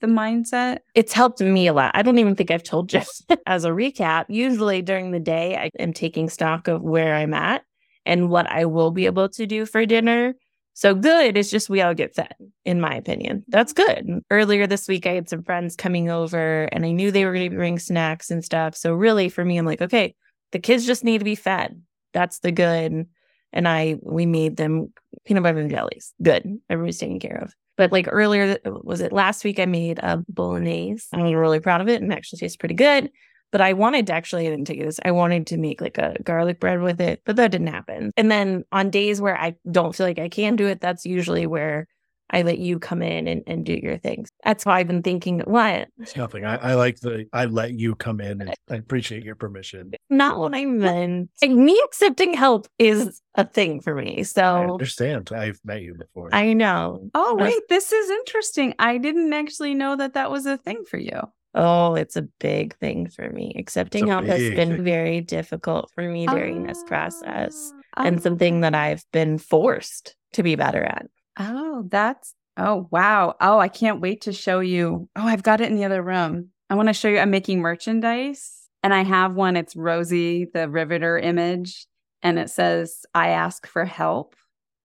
[0.00, 0.78] the mindset?
[0.94, 1.92] It's helped me a lot.
[1.94, 3.02] I don't even think I've told you
[3.46, 4.26] as a recap.
[4.28, 7.62] Usually during the day, I am taking stock of where I'm at
[8.06, 10.34] and what I will be able to do for dinner.
[10.80, 11.36] So good.
[11.36, 13.44] It's just we all get fed, in my opinion.
[13.48, 14.22] That's good.
[14.30, 17.50] Earlier this week, I had some friends coming over and I knew they were going
[17.50, 18.74] to bring snacks and stuff.
[18.74, 20.14] So really for me, I'm like, okay,
[20.52, 21.82] the kids just need to be fed.
[22.14, 23.04] That's the good.
[23.52, 24.94] And I, we made them
[25.26, 26.14] peanut butter and jellies.
[26.22, 26.50] Good.
[26.70, 27.54] Everybody's taken care of.
[27.76, 29.58] But like earlier, was it last week?
[29.58, 31.08] I made a bolognese.
[31.12, 33.10] I was really proud of it and it actually tastes pretty good.
[33.52, 35.00] But I wanted to actually, I didn't take this.
[35.04, 38.12] I wanted to make like a garlic bread with it, but that didn't happen.
[38.16, 41.46] And then on days where I don't feel like I can do it, that's usually
[41.46, 41.86] where
[42.32, 44.30] I let you come in and, and do your things.
[44.44, 45.88] That's why I've been thinking, what?
[45.98, 46.44] it's nothing.
[46.44, 49.90] I, I like the I let you come in and I appreciate your permission.
[50.10, 51.30] Not what I meant.
[51.42, 54.22] Like me accepting help is a thing for me.
[54.22, 55.32] So I So understand.
[55.34, 56.28] I've met you before.
[56.32, 57.10] I know.
[57.14, 58.74] Oh, Uh, wait, this is interesting.
[58.78, 61.20] I didn't actually know that that was a thing for you.
[61.54, 63.54] Oh, it's a big thing for me.
[63.58, 64.84] Accepting help has been thing.
[64.84, 70.42] very difficult for me during this process Ah, and something that I've been forced to
[70.42, 71.06] be better at.
[71.38, 73.34] Oh, that's oh wow.
[73.40, 75.08] Oh, I can't wait to show you.
[75.16, 76.50] Oh, I've got it in the other room.
[76.68, 77.18] I want to show you.
[77.18, 79.56] I'm making merchandise and I have one.
[79.56, 81.86] It's Rosie, the Riveter image,
[82.22, 84.36] and it says, I ask for help.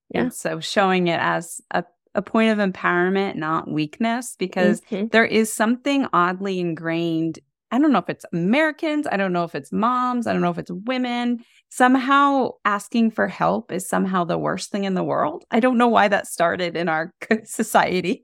[0.10, 0.22] Yeah.
[0.22, 1.84] And so showing it as a,
[2.16, 5.12] a point of empowerment, not weakness, because Mhm.
[5.12, 7.40] there is something oddly ingrained.
[7.72, 10.52] I don't know if it's Americans, I don't know if it's moms, I don't know
[10.52, 11.40] if it's women.
[11.70, 15.44] Somehow asking for help is somehow the worst thing in the world.
[15.52, 17.12] I don't know why that started in our
[17.44, 18.24] society.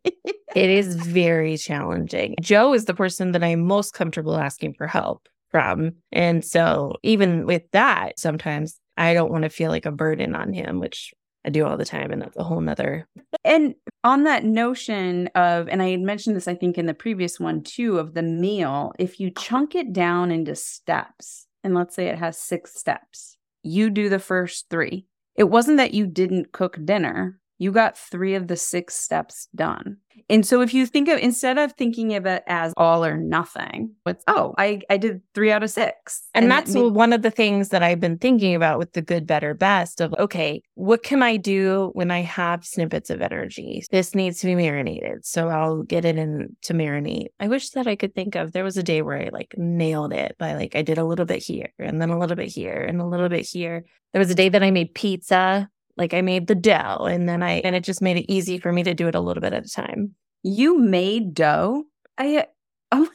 [0.56, 2.36] it is very challenging.
[2.40, 5.94] Joe is the person that I'm most comfortable asking for help from.
[6.14, 10.54] And so even with that, sometimes I don't want to feel like a burden on
[10.54, 11.14] him, which
[11.46, 12.12] I do all the time.
[12.12, 13.08] And that's a whole nother
[13.44, 17.40] and on that notion of, and I had mentioned this, I think, in the previous
[17.40, 22.08] one too, of the meal, if you chunk it down into steps, and let's say
[22.08, 25.06] it has six steps, you do the first three.
[25.36, 27.40] It wasn't that you didn't cook dinner.
[27.62, 29.98] You got three of the six steps done.
[30.32, 33.92] And so if you think of instead of thinking of it as all or nothing,
[34.08, 36.24] it's oh, I, I did three out of six.
[36.34, 39.28] And, and that's one of the things that I've been thinking about with the good,
[39.28, 43.84] better, best of okay, what can I do when I have snippets of energy?
[43.92, 45.24] This needs to be marinated.
[45.24, 47.28] So I'll get it in to marinate.
[47.40, 50.14] I wish that I could think of there was a day where I like nailed
[50.14, 52.82] it by like I did a little bit here and then a little bit here
[52.82, 53.86] and a little bit here.
[54.14, 55.70] There was a day that I made pizza
[56.02, 58.74] like I made the dough and then I and it just made it easy for
[58.74, 60.16] me to do it a little bit at a time.
[60.42, 61.84] You made dough?
[62.18, 62.48] I
[62.92, 63.08] oh,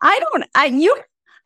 [0.00, 0.94] I don't I you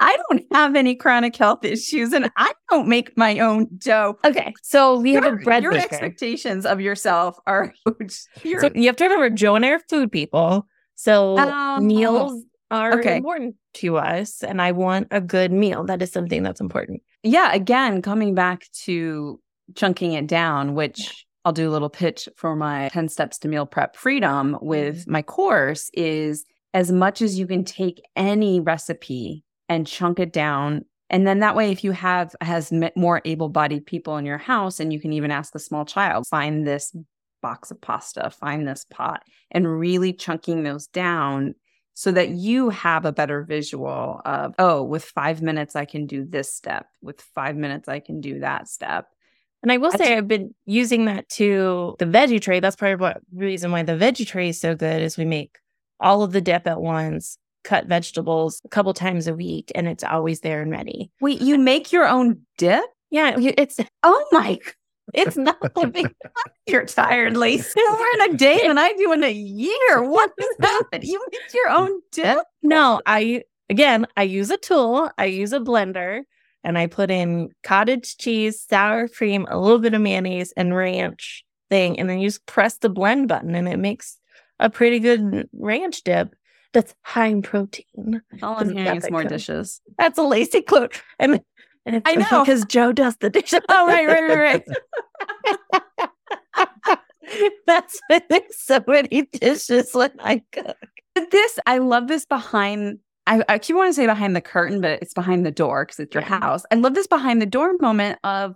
[0.00, 4.18] I don't have any chronic health issues and I don't make my own dough.
[4.24, 4.54] Okay.
[4.62, 7.74] So we your, have a bread Your expectations of yourself are
[8.40, 8.60] huge.
[8.60, 10.66] So you have to remember Joe and I are food people.
[10.94, 13.18] So um, meals are okay.
[13.18, 15.84] important to us and I want a good meal.
[15.84, 17.02] That is something that's important.
[17.22, 19.38] Yeah, again, coming back to
[19.74, 23.66] chunking it down, which I'll do a little pitch for my 10 steps to meal
[23.66, 25.12] prep freedom with mm-hmm.
[25.12, 30.84] my course is as much as you can take any recipe and chunk it down.
[31.08, 34.92] And then that way if you have has more able-bodied people in your house and
[34.92, 36.94] you can even ask the small child find this
[37.42, 41.54] box of pasta find this pot and really chunking those down
[41.94, 46.24] so that you have a better visual of oh with 5 minutes I can do
[46.24, 46.86] this step.
[47.00, 49.06] With 5 minutes I can do that step
[49.66, 52.60] and I will say, I've been using that to the veggie tray.
[52.60, 55.58] That's part of what reason why the veggie tray is so good is we make
[55.98, 60.04] all of the dip at once, cut vegetables a couple times a week, and it's
[60.04, 61.10] always there and ready.
[61.20, 62.84] Wait, you make your own dip?
[63.10, 64.60] Yeah, it's oh my
[65.14, 65.58] it's not.
[66.68, 67.80] You're tired, Lacey.
[67.90, 70.08] We're in a day and I do in a year.
[70.08, 71.00] What is that?
[71.02, 72.38] You make your own dip?
[72.62, 75.10] No, I again, I use a tool.
[75.18, 76.22] I use a blender
[76.66, 81.44] and I put in cottage cheese, sour cream, a little bit of mayonnaise, and ranch
[81.70, 81.98] thing.
[81.98, 84.18] And then you just press the blend button and it makes
[84.58, 86.34] a pretty good ranch dip
[86.72, 88.20] that's high in protein.
[88.42, 89.80] All I'm hearing is more dishes.
[89.96, 91.00] That's a Lacey quote.
[91.20, 91.40] And,
[91.86, 93.60] and I know because Joe does the dishes.
[93.68, 94.66] Oh, right, right, right,
[95.78, 96.98] right.
[97.66, 100.76] that's why there's so many dishes when I cook.
[101.30, 105.02] This, I love this behind I, I keep wanting to say behind the curtain, but
[105.02, 106.40] it's behind the door because it's your yeah.
[106.40, 106.64] house.
[106.70, 108.54] I love this behind the door moment of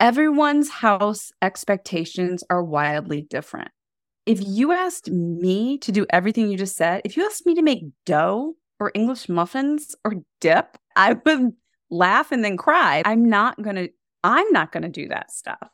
[0.00, 3.70] everyone's house expectations are wildly different.
[4.26, 7.62] If you asked me to do everything you just said, if you asked me to
[7.62, 11.52] make dough or English muffins or dip, I would
[11.90, 13.02] laugh and then cry.
[13.04, 13.88] I'm not gonna.
[14.22, 15.68] I'm not gonna do that stuff.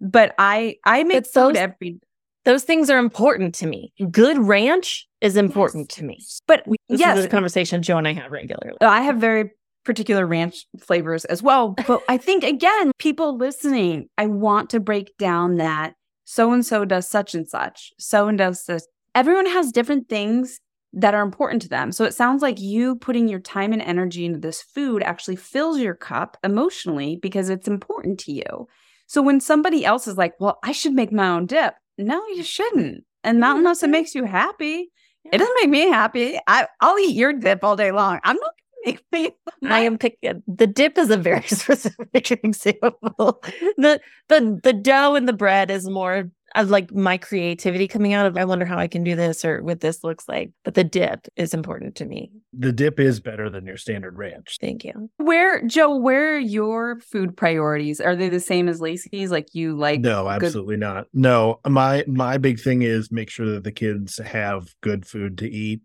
[0.00, 2.00] But I I make food every
[2.44, 3.92] those things are important to me.
[4.10, 5.96] Good ranch is important yes.
[5.96, 6.18] to me.
[6.46, 8.76] But this yes, is a conversation Joe and I have regularly.
[8.80, 9.50] I have very
[9.84, 11.74] particular ranch flavors as well.
[11.86, 16.84] But I think again, people listening, I want to break down that so and so
[16.84, 18.86] does such and such, so and does this.
[19.14, 20.58] Everyone has different things
[20.94, 21.92] that are important to them.
[21.92, 25.78] So it sounds like you putting your time and energy into this food actually fills
[25.78, 28.68] your cup emotionally because it's important to you.
[29.06, 32.42] So when somebody else is like, well, I should make my own dip, no, you
[32.42, 33.04] shouldn't.
[33.22, 34.90] And not unless it makes you happy.
[35.24, 35.30] Yeah.
[35.34, 36.38] It doesn't make me happy.
[36.46, 38.20] I, I'll eat your dip all day long.
[38.24, 38.52] I'm not
[38.86, 39.36] gonna make me.
[39.70, 43.42] I am picking the dip is a very specific example.
[43.78, 48.26] The the the dough and the bread is more of like my creativity coming out
[48.26, 50.52] of I wonder how I can do this or what this looks like.
[50.64, 52.30] But the dip is important to me.
[52.52, 54.58] The dip is better than your standard ranch.
[54.60, 55.10] Thank you.
[55.16, 58.00] Where Joe, where are your food priorities?
[58.00, 59.30] Are they the same as Lacey's?
[59.30, 61.06] Like you like No, absolutely good- not.
[61.12, 61.60] No.
[61.66, 65.80] My my big thing is make sure that the kids have good food to eat.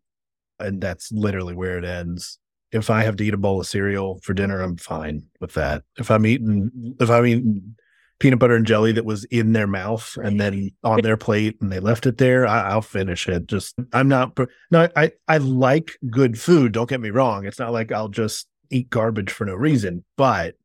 [0.59, 2.37] And that's literally where it ends
[2.71, 5.81] if I have to eat a bowl of cereal for dinner, I'm fine with that.
[5.97, 7.75] If I'm eating, if I'm eating
[8.19, 11.71] peanut butter and jelly that was in their mouth and then on their plate and
[11.71, 13.47] they left it there, I, will finish it.
[13.47, 14.37] Just I'm not.
[14.71, 16.73] No, I I like good food.
[16.73, 17.45] Don't get me wrong.
[17.45, 20.55] It's not like I'll just eat garbage for no reason, but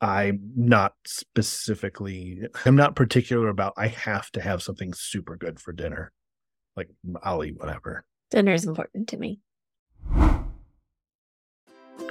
[0.00, 2.42] I'm not specifically.
[2.64, 3.74] I'm not particular about.
[3.76, 6.12] I have to have something super good for dinner.
[6.76, 6.88] Like
[7.22, 8.04] I'll eat whatever.
[8.30, 9.40] Dinner is important to me.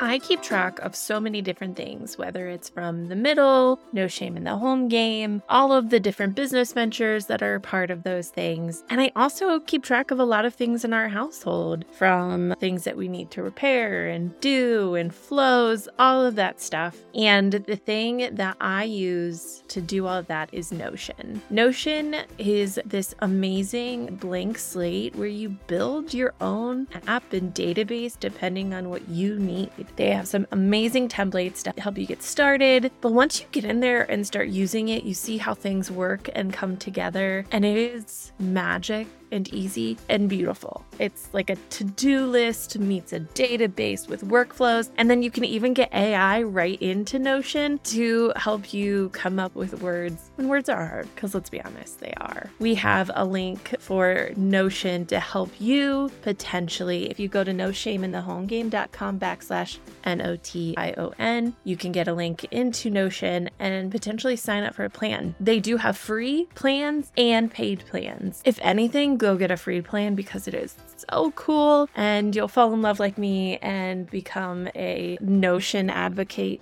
[0.03, 4.35] I keep track of so many different things, whether it's from the middle, no shame
[4.35, 8.27] in the home game, all of the different business ventures that are part of those
[8.27, 8.83] things.
[8.89, 12.83] And I also keep track of a lot of things in our household from things
[12.83, 16.97] that we need to repair and do and flows, all of that stuff.
[17.15, 21.41] And the thing that I use to do all of that is Notion.
[21.49, 28.73] Notion is this amazing blank slate where you build your own app and database depending
[28.73, 29.71] on what you need.
[29.95, 32.91] They have some amazing templates to help you get started.
[33.01, 36.29] But once you get in there and start using it, you see how things work
[36.33, 37.45] and come together.
[37.51, 40.85] And it is magic and easy and beautiful.
[40.99, 44.89] It's like a to do list meets a database with workflows.
[44.97, 49.55] And then you can even get AI right into Notion to help you come up
[49.55, 52.49] with words when words are hard, because let's be honest, they are.
[52.59, 57.09] We have a link for Notion to help you potentially.
[57.09, 62.07] If you go to noshameinthehomegame.com backslash N O T I O N, you can get
[62.07, 65.35] a link into Notion and potentially sign up for a plan.
[65.39, 68.41] They do have free plans and paid plans.
[68.45, 70.75] If anything, go get a free plan because it is
[71.09, 76.61] so cool and you'll fall in love like me and become a Notion advocate.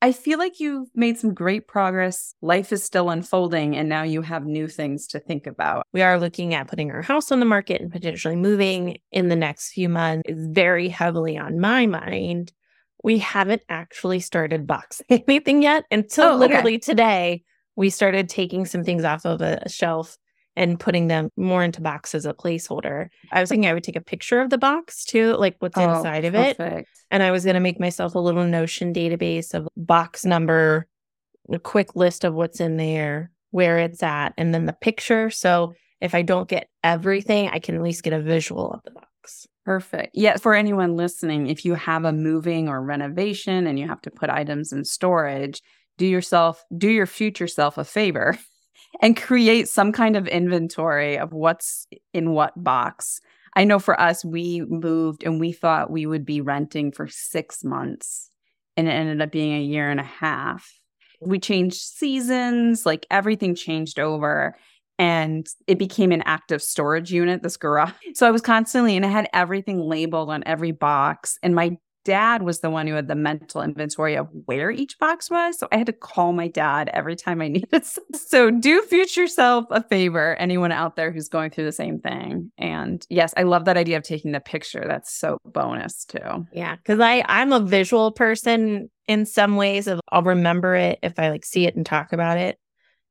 [0.00, 2.34] I feel like you've made some great progress.
[2.40, 5.86] Life is still unfolding, and now you have new things to think about.
[5.92, 9.36] We are looking at putting our house on the market and potentially moving in the
[9.36, 10.22] next few months.
[10.26, 12.52] Is very heavily on my mind.
[13.02, 16.38] We haven't actually started boxing anything yet until Oh, okay.
[16.38, 17.42] literally today.
[17.76, 20.16] We started taking some things off of a shelf
[20.56, 23.08] and putting them more into box as a placeholder.
[23.30, 25.96] I was thinking I would take a picture of the box too, like what's Oh,
[25.96, 26.56] inside of it.
[27.10, 30.86] And I was going to make myself a little Notion database of box number,
[31.52, 35.28] a quick list of what's in there, where it's at, and then the picture.
[35.30, 38.92] So if I don't get everything, I can at least get a visual of the
[38.92, 39.46] box.
[39.64, 40.10] Perfect.
[40.14, 40.36] Yeah.
[40.36, 44.30] For anyone listening, if you have a moving or renovation and you have to put
[44.30, 45.60] items in storage,
[45.98, 48.38] do yourself, do your future self a favor
[49.02, 53.20] and create some kind of inventory of what's in what box.
[53.54, 57.64] I know for us, we moved and we thought we would be renting for six
[57.64, 58.30] months,
[58.76, 60.70] and it ended up being a year and a half.
[61.22, 64.54] We changed seasons, like everything changed over
[64.98, 67.92] and it became an active storage unit, this garage.
[68.14, 71.38] So I was constantly, and I had everything labeled on every box.
[71.42, 71.76] And my
[72.06, 75.58] dad was the one who had the mental inventory of where each box was.
[75.58, 77.84] So I had to call my dad every time I needed.
[78.14, 82.52] So do future self a favor, anyone out there who's going through the same thing.
[82.56, 84.84] And yes, I love that idea of taking the picture.
[84.86, 86.46] That's so bonus too.
[86.52, 89.88] Yeah, because I I'm a visual person in some ways.
[89.88, 92.58] Of I'll remember it if I like see it and talk about it.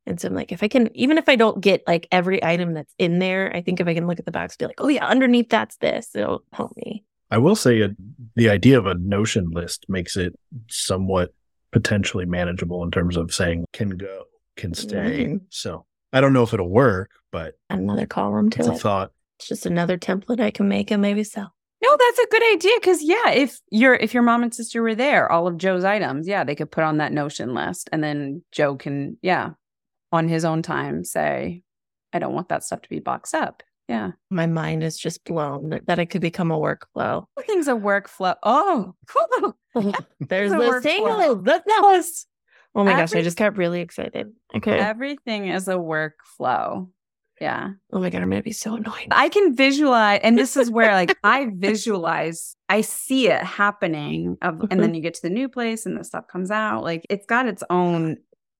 [0.08, 2.76] And so I'm like, if I can, even if I don't get like every item
[2.76, 4.88] that's in there, I think if I can look at the box, be like, oh
[4.88, 7.04] yeah, underneath that's this, it'll help me.
[7.32, 7.90] I will say uh,
[8.36, 10.34] the idea of a Notion list makes it
[10.70, 11.34] somewhat
[11.72, 14.24] potentially manageable in terms of saying can go,
[14.56, 15.26] can stay.
[15.26, 15.42] Mhm.
[15.50, 18.80] So I don't know if it'll work, but Another column to it's a it.
[18.80, 19.12] thought.
[19.40, 21.54] It's just another template I can make and maybe sell.
[21.84, 24.96] No, that's a good idea because yeah, if your if your mom and sister were
[24.96, 28.44] there, all of Joe's items, yeah, they could put on that Notion list, and then
[28.52, 29.52] Joe can, yeah,
[30.12, 31.62] on his own time say,
[32.14, 33.62] I don't want that stuff to be boxed up.
[33.88, 37.26] Yeah, My mind is just blown that, it could become a workflow.
[37.38, 38.36] everything's a workflow.
[38.42, 39.56] Oh, cool.
[40.20, 40.82] There's workflow.
[40.82, 41.36] single.
[41.44, 42.26] That's us.
[42.74, 44.34] Oh my gosh, I just got really excited.
[44.56, 44.80] Okay.
[44.80, 46.90] Everything is a workflow.
[47.40, 47.72] Yeah.
[47.92, 49.08] oh my god, I'm gonna be so annoyed.
[49.12, 54.38] I can visualize, and this is where like I visualize, I see it happening.
[54.42, 54.80] Of, and mm-hmm.
[54.80, 56.84] then you get to the new place and the stuff comes out.
[56.84, 58.18] Like it's got its own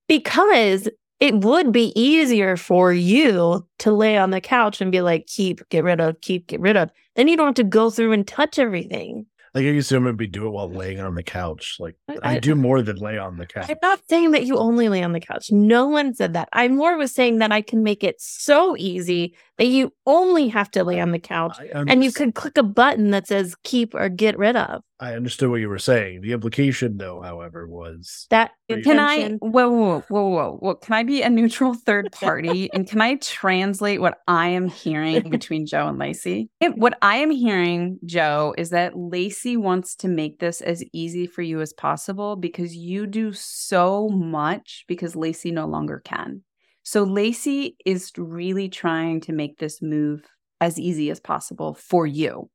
[0.08, 0.88] because
[1.20, 5.66] it would be easier for you to lay on the couch and be like, keep,
[5.70, 6.90] get rid of, keep, get rid of.
[7.14, 9.26] Then you don't have to go through and touch everything.
[9.54, 11.76] Like I used to maybe do it while laying on the couch.
[11.80, 13.70] Like I- I, do more than lay on the couch.
[13.70, 15.50] I'm not saying that you only lay on the couch.
[15.50, 16.50] No one said that.
[16.52, 20.70] I more was saying that I can make it so easy that you only have
[20.72, 21.56] to lay on the couch
[21.88, 24.82] and you could click a button that says keep or get rid of.
[24.98, 26.22] I understood what you were saying.
[26.22, 30.74] The implication, though, however, was That Can I whoa, whoa, whoa, whoa, whoa?
[30.76, 35.28] Can I be a neutral third party and can I translate what I am hearing
[35.28, 36.48] between Joe and Lacey?
[36.60, 41.42] What I am hearing, Joe, is that Lacey wants to make this as easy for
[41.42, 46.42] you as possible because you do so much because Lacey no longer can.
[46.84, 50.22] So Lacey is really trying to make this move
[50.60, 52.48] as easy as possible for you.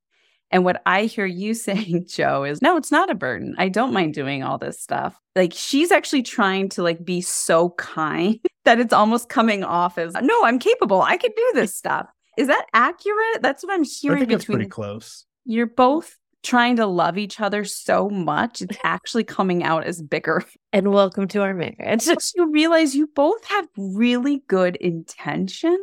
[0.51, 3.55] And what I hear you saying, Joe, is no, it's not a burden.
[3.57, 5.19] I don't mind doing all this stuff.
[5.35, 10.13] Like she's actually trying to like be so kind that it's almost coming off as
[10.13, 11.01] no, I'm capable.
[11.01, 12.07] I can do this stuff.
[12.37, 13.41] Is that accurate?
[13.41, 15.25] That's what I'm I hearing think it's between pretty close.
[15.45, 18.63] you're both trying to love each other so much.
[18.63, 20.43] It's actually coming out as bigger.
[20.73, 21.75] and welcome to our marriage.
[21.79, 25.77] And just you realize you both have really good intentions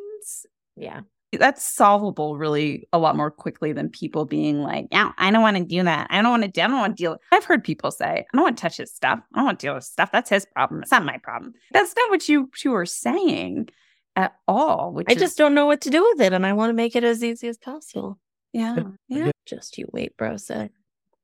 [0.78, 1.00] yeah.
[1.32, 5.56] That's solvable really a lot more quickly than people being like, yeah, I don't want
[5.58, 6.06] to do that.
[6.10, 7.16] I don't want to do, I don't want to deal.
[7.32, 9.20] I've heard people say, I don't want to touch his stuff.
[9.34, 10.10] I don't want to deal with stuff.
[10.10, 10.82] That's his problem.
[10.82, 11.52] It's not my problem.
[11.72, 13.68] That's not what you, you were saying
[14.16, 14.92] at all.
[14.92, 16.74] Which I is- just don't know what to do with it and I want to
[16.74, 18.18] make it as easy as possible.
[18.52, 19.30] yeah, yeah.
[19.46, 20.70] Just you wait, bro said.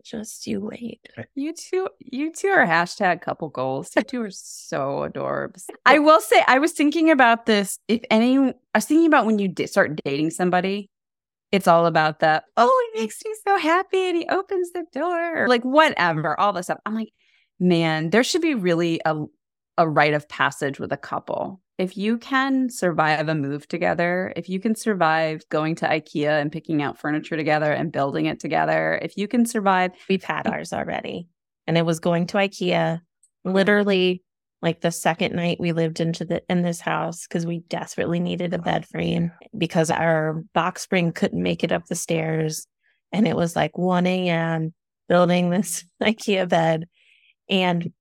[0.04, 1.00] Just you wait.
[1.34, 3.90] You two, you two are hashtag couple goals.
[3.96, 5.60] You two are so adorable.
[5.86, 7.78] I will say, I was thinking about this.
[7.88, 10.90] If any, I was thinking about when you d- start dating somebody,
[11.52, 15.48] it's all about the oh, he makes me so happy, and he opens the door,
[15.48, 16.80] like whatever, all this stuff.
[16.84, 17.12] I'm like,
[17.58, 19.24] man, there should be really a
[19.78, 21.62] a rite of passage with a couple.
[21.76, 26.52] If you can survive a move together, if you can survive going to IKEA and
[26.52, 30.72] picking out furniture together and building it together, if you can survive, We've had ours
[30.72, 31.28] already.
[31.66, 33.00] And it was going to IKEA
[33.44, 34.22] literally
[34.62, 38.54] like the second night we lived into the in this house because we desperately needed
[38.54, 42.66] a bed frame because our box spring couldn't make it up the stairs.
[43.12, 44.72] And it was like 1 a.m.
[45.08, 46.86] building this IKEA bed.
[47.50, 47.92] And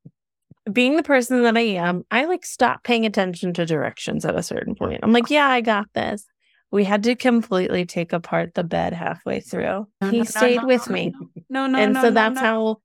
[0.72, 4.43] being the person that I am, I like stop paying attention to directions at a
[4.43, 4.99] certain point.
[5.03, 6.26] I'm like, yeah, I got this.
[6.72, 9.88] We had to completely take apart the bed halfway through.
[10.01, 11.14] No, he no, no, stayed no, with no, me.
[11.49, 12.41] no, no, and no, so no, that's no.
[12.41, 12.78] how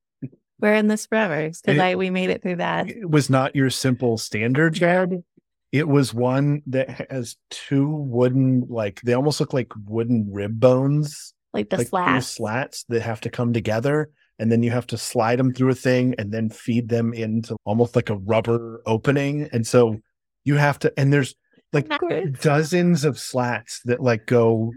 [0.61, 2.89] we're in this forever because It- I we made it through that.
[2.89, 5.22] It was not your simple standard bed.
[5.70, 11.35] It was one that has two wooden, like they almost look like wooden rib bones,
[11.53, 12.26] Like the like little slats.
[12.26, 15.74] slats that have to come together, and then you have to slide them through a
[15.74, 19.49] thing and then feed them into almost like a rubber opening.
[19.53, 19.99] And so
[20.45, 21.34] you have to, and there's
[21.72, 22.41] like Backwards.
[22.41, 24.72] dozens of slats that like go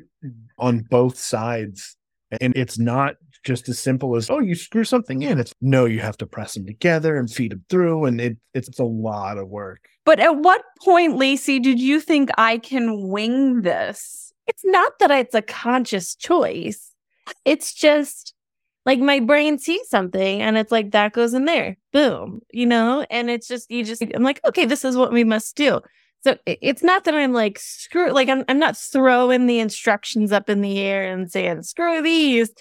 [0.57, 1.95] on both sides,
[2.39, 5.39] and it's not just as simple as oh you screw something in.
[5.39, 8.79] It's no, you have to press them together and feed them through, and it it's
[8.79, 9.87] a lot of work.
[10.05, 14.33] But at what point, Lacey, did you think I can wing this?
[14.47, 16.93] It's not that it's a conscious choice.
[17.45, 18.33] It's just
[18.85, 21.77] like my brain sees something and it's like that goes in there.
[21.93, 22.41] Boom.
[22.51, 23.05] You know?
[23.09, 25.81] And it's just you just I'm like, okay, this is what we must do.
[26.23, 30.49] So it's not that I'm like screw like I'm I'm not throwing the instructions up
[30.49, 32.51] in the air and saying screw these.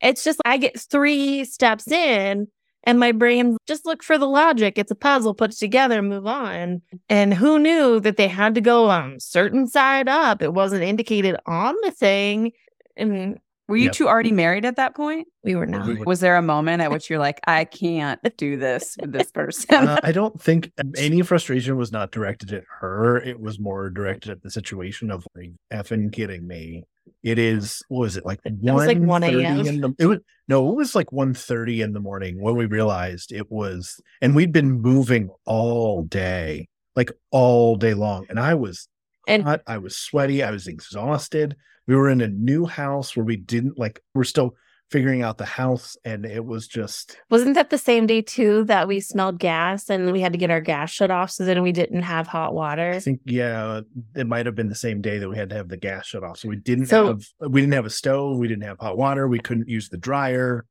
[0.00, 2.48] It's just I get three steps in
[2.84, 4.78] and my brain just look for the logic.
[4.78, 6.80] It's a puzzle, put it together, move on.
[7.10, 10.40] And who knew that they had to go on certain side up?
[10.40, 12.52] It wasn't indicated on the thing.
[12.96, 13.38] And
[13.70, 13.92] Were you Yep.
[13.92, 15.28] two already married at that point?
[15.44, 15.86] we were not.
[15.86, 19.30] We- Was there a moment at which you're like, I can't do this with this
[19.30, 19.74] person?
[19.74, 23.16] Uh, I don't think any frustration was not directed at her.
[23.18, 26.82] It was more directed at the situation of like effing kidding me.
[27.22, 29.66] It is what was it like It was like 1 1:30 a.m..
[29.66, 30.18] in the it was
[30.48, 34.52] no, it was like 1.30 in the morning when we realized it was and we'd
[34.52, 38.26] been moving all day, like all day long.
[38.28, 38.88] And I was
[39.28, 41.56] And- hot, I was sweaty, I was exhausted.
[41.90, 44.54] We were in a new house where we didn't like we're still
[44.92, 48.86] figuring out the house and it was just Wasn't that the same day too that
[48.86, 51.72] we smelled gas and we had to get our gas shut off so then we
[51.72, 52.92] didn't have hot water?
[52.92, 53.80] I think yeah,
[54.14, 56.22] it might have been the same day that we had to have the gas shut
[56.22, 56.38] off.
[56.38, 59.26] So we didn't So- have we didn't have a stove, we didn't have hot water,
[59.26, 60.66] we couldn't use the dryer.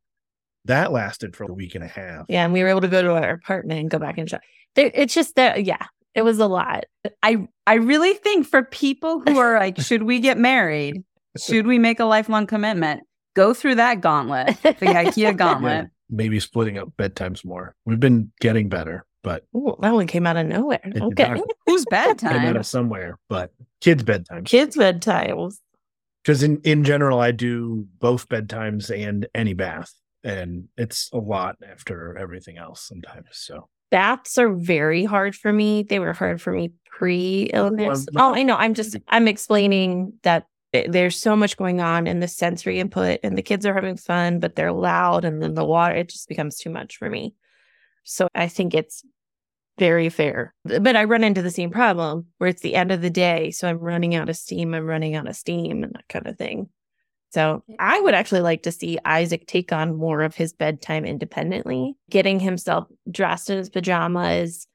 [0.65, 2.27] That lasted for a week and a half.
[2.29, 4.39] Yeah, and we were able to go to our apartment and go back and shop.
[4.77, 6.85] It's just that, yeah, it was a lot.
[7.23, 11.03] I I really think for people who are like, should we get married?
[11.37, 13.03] Should we make a lifelong commitment?
[13.35, 15.87] Go through that gauntlet, the IKEA gauntlet.
[16.09, 17.75] Maybe splitting up bedtimes more.
[17.85, 20.81] We've been getting better, but Ooh, that one came out of nowhere.
[20.83, 21.29] did Okay.
[21.29, 21.43] not.
[21.67, 23.19] Who's came out of somewhere.
[23.29, 24.45] But kids' bedtimes.
[24.45, 25.57] Kids' bedtimes.
[26.23, 29.93] Because in, in general, I do both bedtimes and any bath.
[30.23, 33.27] And it's a lot after everything else sometimes.
[33.33, 35.83] So Baths are very hard for me.
[35.83, 38.07] They were hard for me pre-illness.
[38.13, 38.55] Well, oh, I know.
[38.55, 39.03] I'm just mm-hmm.
[39.07, 43.41] I'm explaining that th- there's so much going on in the sensory input and the
[43.41, 46.69] kids are having fun, but they're loud and then the water, it just becomes too
[46.69, 47.33] much for me.
[48.03, 49.03] So I think it's
[49.79, 50.53] very fair.
[50.65, 53.51] But I run into the same problem where it's the end of the day.
[53.51, 54.73] So I'm running out of steam.
[54.73, 56.69] I'm running out of steam and that kind of thing.
[57.31, 61.95] So I would actually like to see Isaac take on more of his bedtime independently,
[62.09, 64.67] getting himself dressed in his pajamas,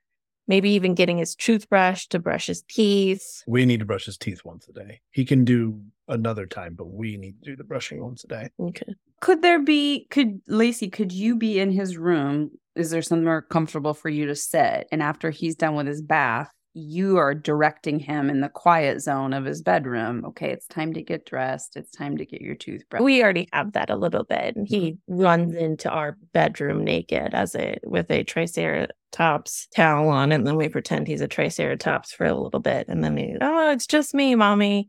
[0.47, 3.43] maybe even getting his toothbrush to brush his teeth.
[3.47, 5.01] we need to brush his teeth once a day.
[5.11, 8.49] He can do another time, but we need to do the brushing once a day.
[8.61, 8.95] Okay.
[9.21, 12.51] Could there be, could Lacey, could you be in his room?
[12.77, 14.87] Is there somewhere comfortable for you to sit?
[14.93, 19.33] And after he's done with his bath, you are directing him in the quiet zone
[19.33, 20.25] of his bedroom.
[20.27, 21.77] Okay, it's time to get dressed.
[21.77, 23.01] It's time to get your toothbrush.
[23.01, 24.57] We already have that a little bit.
[24.57, 24.75] And mm-hmm.
[24.75, 30.57] he runs into our bedroom naked as a with a triceratops towel on, and then
[30.57, 32.89] we pretend he's a triceratops for a little bit.
[32.89, 34.89] And then he, oh, it's just me, mommy.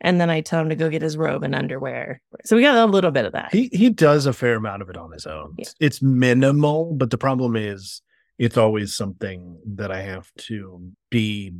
[0.00, 2.20] And then I tell him to go get his robe and underwear.
[2.44, 3.52] So we got a little bit of that.
[3.52, 5.54] He he does a fair amount of it on his own.
[5.58, 5.62] Yeah.
[5.62, 8.02] It's, it's minimal, but the problem is
[8.38, 11.52] it's always something that I have to be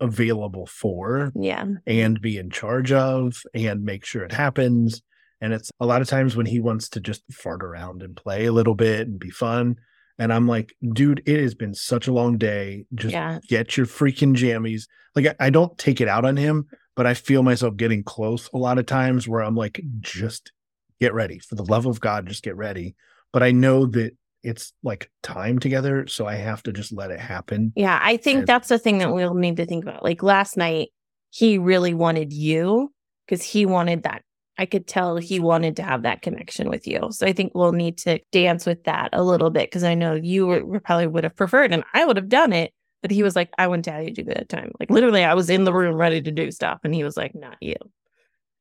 [0.00, 1.64] available for yeah.
[1.86, 5.02] and be in charge of and make sure it happens.
[5.40, 8.46] And it's a lot of times when he wants to just fart around and play
[8.46, 9.76] a little bit and be fun.
[10.18, 12.86] And I'm like, dude, it has been such a long day.
[12.94, 13.40] Just Yeah.
[13.48, 14.84] get your freaking jammies.
[15.16, 18.48] Like, I, I don't take it out on him, but I feel myself getting close
[18.54, 20.52] a lot of times where I'm like, just
[21.00, 21.40] get ready.
[21.40, 22.94] For the love of God, just get ready.
[23.32, 26.06] But I know that it's like time together.
[26.06, 27.72] So I have to just let it happen.
[27.74, 30.04] Yeah, I think And- that's the thing that we'll need to think about.
[30.04, 30.90] Like last night,
[31.30, 32.92] he really wanted you
[33.26, 34.22] because he wanted that.
[34.56, 37.08] I could tell he wanted to have that connection with you.
[37.10, 40.14] So I think we'll need to dance with that a little bit because I know
[40.14, 42.72] you were, were probably would have preferred, and I would have done it.
[43.02, 44.70] But he was like, I wouldn't tell you to do that time.
[44.78, 47.34] Like literally, I was in the room ready to do stuff, and he was like,
[47.34, 47.74] not you.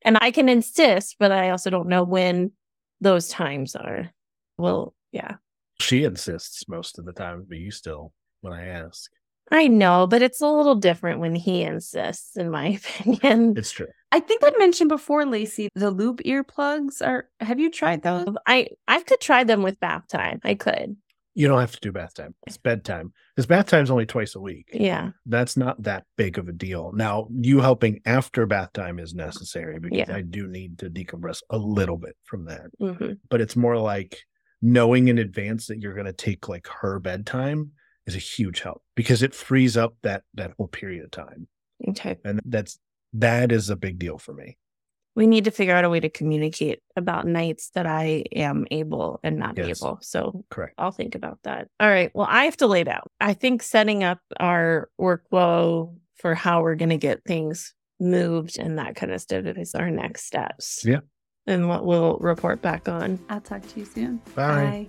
[0.01, 2.51] And I can insist, but I also don't know when
[2.99, 4.09] those times are.
[4.57, 5.35] Well, yeah.
[5.83, 9.11] She insists most of the time, but you still, when I ask,
[9.51, 12.67] I know, but it's a little different when he insists, in my
[13.01, 13.53] opinion.
[13.57, 13.87] it's true.
[14.11, 17.27] I think I mentioned before, Lacey, the loop earplugs are.
[17.39, 18.27] Have you tried those?
[18.47, 20.39] I I could try them with bath time.
[20.43, 20.95] I could.
[21.35, 22.35] You don't have to do bath time.
[22.45, 23.11] It's bedtime.
[23.35, 24.69] Because bath time's only twice a week.
[24.71, 25.09] Yeah.
[25.25, 26.91] That's not that big of a deal.
[26.93, 30.15] Now, you helping after bath time is necessary because Yeah.
[30.15, 32.67] I do need to decompress a little bit from that.
[32.79, 34.19] hmm But it's more like
[34.63, 37.71] knowing in advance that you're going to take like her bedtime
[38.07, 41.47] is a huge help because it frees up that that whole period of time.
[41.89, 42.17] Okay.
[42.23, 42.79] And that's
[43.13, 44.57] that is a big deal for me.
[45.15, 49.19] We need to figure out a way to communicate about nights that I am able
[49.21, 49.83] and not Yes.
[49.83, 49.99] able.
[50.01, 50.73] So Correct.
[50.79, 51.67] I'll think about that.
[51.79, 52.09] All right.
[52.15, 53.11] Well, I have to lay it out.
[53.21, 58.79] I think setting up our workflow for how we're going to get things moved and
[58.79, 60.83] that kind of stuff is our next steps.
[60.83, 61.01] Yeah.
[61.45, 63.19] And what we'll report back on.
[63.29, 64.21] I'll talk to you soon.
[64.33, 64.87] Bye.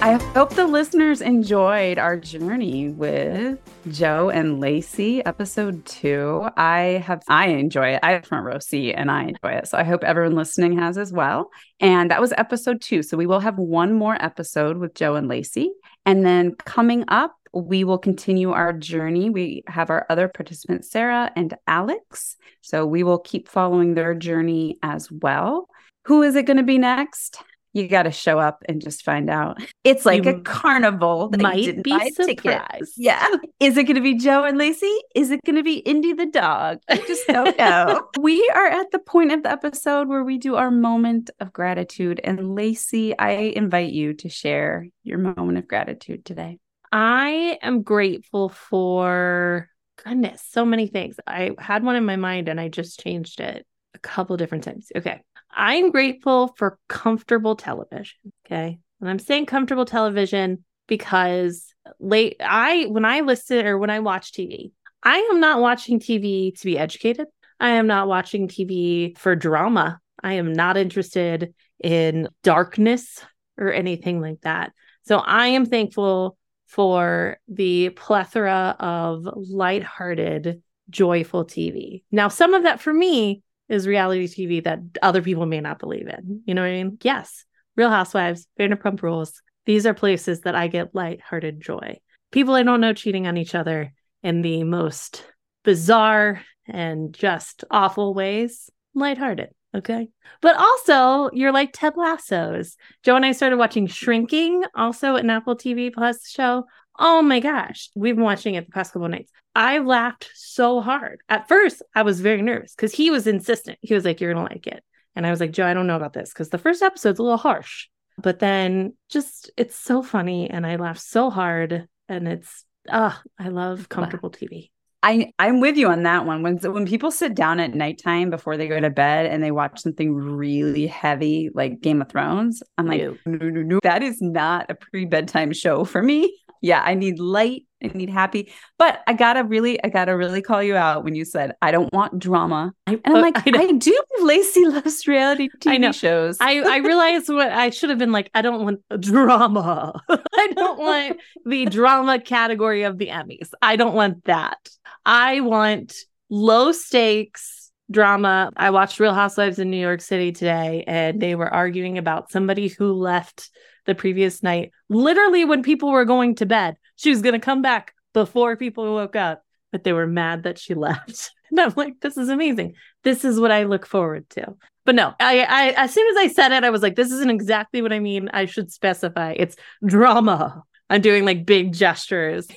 [0.00, 3.58] I hope the listeners enjoyed our journey with
[3.90, 6.48] Joe and Lacey, episode two.
[6.56, 8.00] I have, I enjoy it.
[8.02, 9.68] I have front row seat and I enjoy it.
[9.68, 11.50] So I hope everyone listening has as well.
[11.80, 13.02] And that was episode two.
[13.02, 15.70] So we will have one more episode with Joe and Lacey.
[16.04, 19.30] And then coming up, we will continue our journey.
[19.30, 22.36] We have our other participants, Sarah and Alex.
[22.60, 25.68] So we will keep following their journey as well.
[26.04, 27.38] Who is it going to be next?
[27.72, 29.58] You got to show up and just find out.
[29.84, 31.28] It's like a carnival.
[31.28, 32.38] that Might be buy a ticket.
[32.40, 32.94] surprised.
[32.96, 33.26] Yeah.
[33.60, 34.90] Is it going to be Joe and Lacey?
[35.14, 36.78] Is it going to be Indy the dog?
[36.88, 38.08] I just don't know.
[38.18, 42.18] we are at the point of the episode where we do our moment of gratitude.
[42.24, 46.58] And Lacey, I invite you to share your moment of gratitude today.
[46.92, 49.68] I am grateful for
[50.02, 51.16] goodness, so many things.
[51.26, 54.88] I had one in my mind and I just changed it a couple different times.
[54.94, 55.22] Okay.
[55.50, 58.32] I'm grateful for comfortable television.
[58.46, 58.78] Okay.
[59.00, 64.32] And I'm saying comfortable television because late I when I listen or when I watch
[64.32, 64.72] TV,
[65.02, 67.26] I am not watching TV to be educated.
[67.58, 69.98] I am not watching TV for drama.
[70.22, 73.24] I am not interested in darkness
[73.58, 74.72] or anything like that.
[75.04, 82.02] So I am thankful for the plethora of lighthearted, joyful TV.
[82.10, 86.08] Now, some of that for me is reality TV that other people may not believe
[86.08, 86.42] in.
[86.44, 86.98] You know what I mean?
[87.02, 87.44] Yes.
[87.76, 89.42] Real Housewives, Vanderpump Rules.
[89.64, 91.98] These are places that I get lighthearted joy.
[92.30, 93.92] People I don't know cheating on each other
[94.22, 95.24] in the most
[95.64, 98.70] bizarre and just awful ways.
[98.94, 99.50] Lighthearted.
[99.76, 100.08] Okay.
[100.40, 102.76] But also, you're like Ted Lasso's.
[103.02, 106.64] Joe and I started watching Shrinking, also an Apple TV Plus show.
[106.98, 107.90] Oh my gosh.
[107.94, 109.30] We've been watching it the past couple of nights.
[109.54, 111.20] I laughed so hard.
[111.28, 113.78] At first, I was very nervous because he was insistent.
[113.82, 114.82] He was like, You're going to like it.
[115.14, 117.22] And I was like, Joe, I don't know about this because the first episode's a
[117.22, 117.88] little harsh.
[118.18, 120.48] But then just, it's so funny.
[120.48, 121.86] And I laughed so hard.
[122.08, 124.70] And it's, ah, I love comfortable TV.
[125.06, 126.42] I I'm with you on that one.
[126.42, 129.80] When when people sit down at nighttime before they go to bed and they watch
[129.80, 133.16] something really heavy like Game of Thrones, I'm like, No.
[133.24, 136.36] no, no, no, that is not a pre bedtime show for me.
[136.62, 137.66] Yeah, I need light.
[137.84, 138.50] I need happy.
[138.78, 141.92] But I gotta really, I gotta really call you out when you said I don't
[141.92, 143.62] want drama, and I'm uh, like, I.
[143.62, 144.02] I, do.
[144.22, 146.38] Lacey loves reality TV shows.
[146.40, 150.00] I, I realized what I should have been like, I don't want drama.
[150.08, 153.50] I don't want the drama category of the Emmys.
[153.60, 154.58] I don't want that.
[155.06, 155.94] I want
[156.28, 158.50] low stakes drama.
[158.56, 162.66] I watched Real Housewives in New York City today, and they were arguing about somebody
[162.66, 163.48] who left
[163.86, 166.76] the previous night, literally when people were going to bed.
[166.96, 170.58] She was going to come back before people woke up, but they were mad that
[170.58, 171.30] she left.
[171.52, 172.74] And I'm like, this is amazing.
[173.04, 174.56] This is what I look forward to.
[174.84, 177.30] But no, I, I as soon as I said it, I was like, this isn't
[177.30, 178.28] exactly what I mean.
[178.32, 179.34] I should specify.
[179.36, 179.54] It's
[179.84, 180.64] drama.
[180.90, 182.48] I'm doing like big gestures.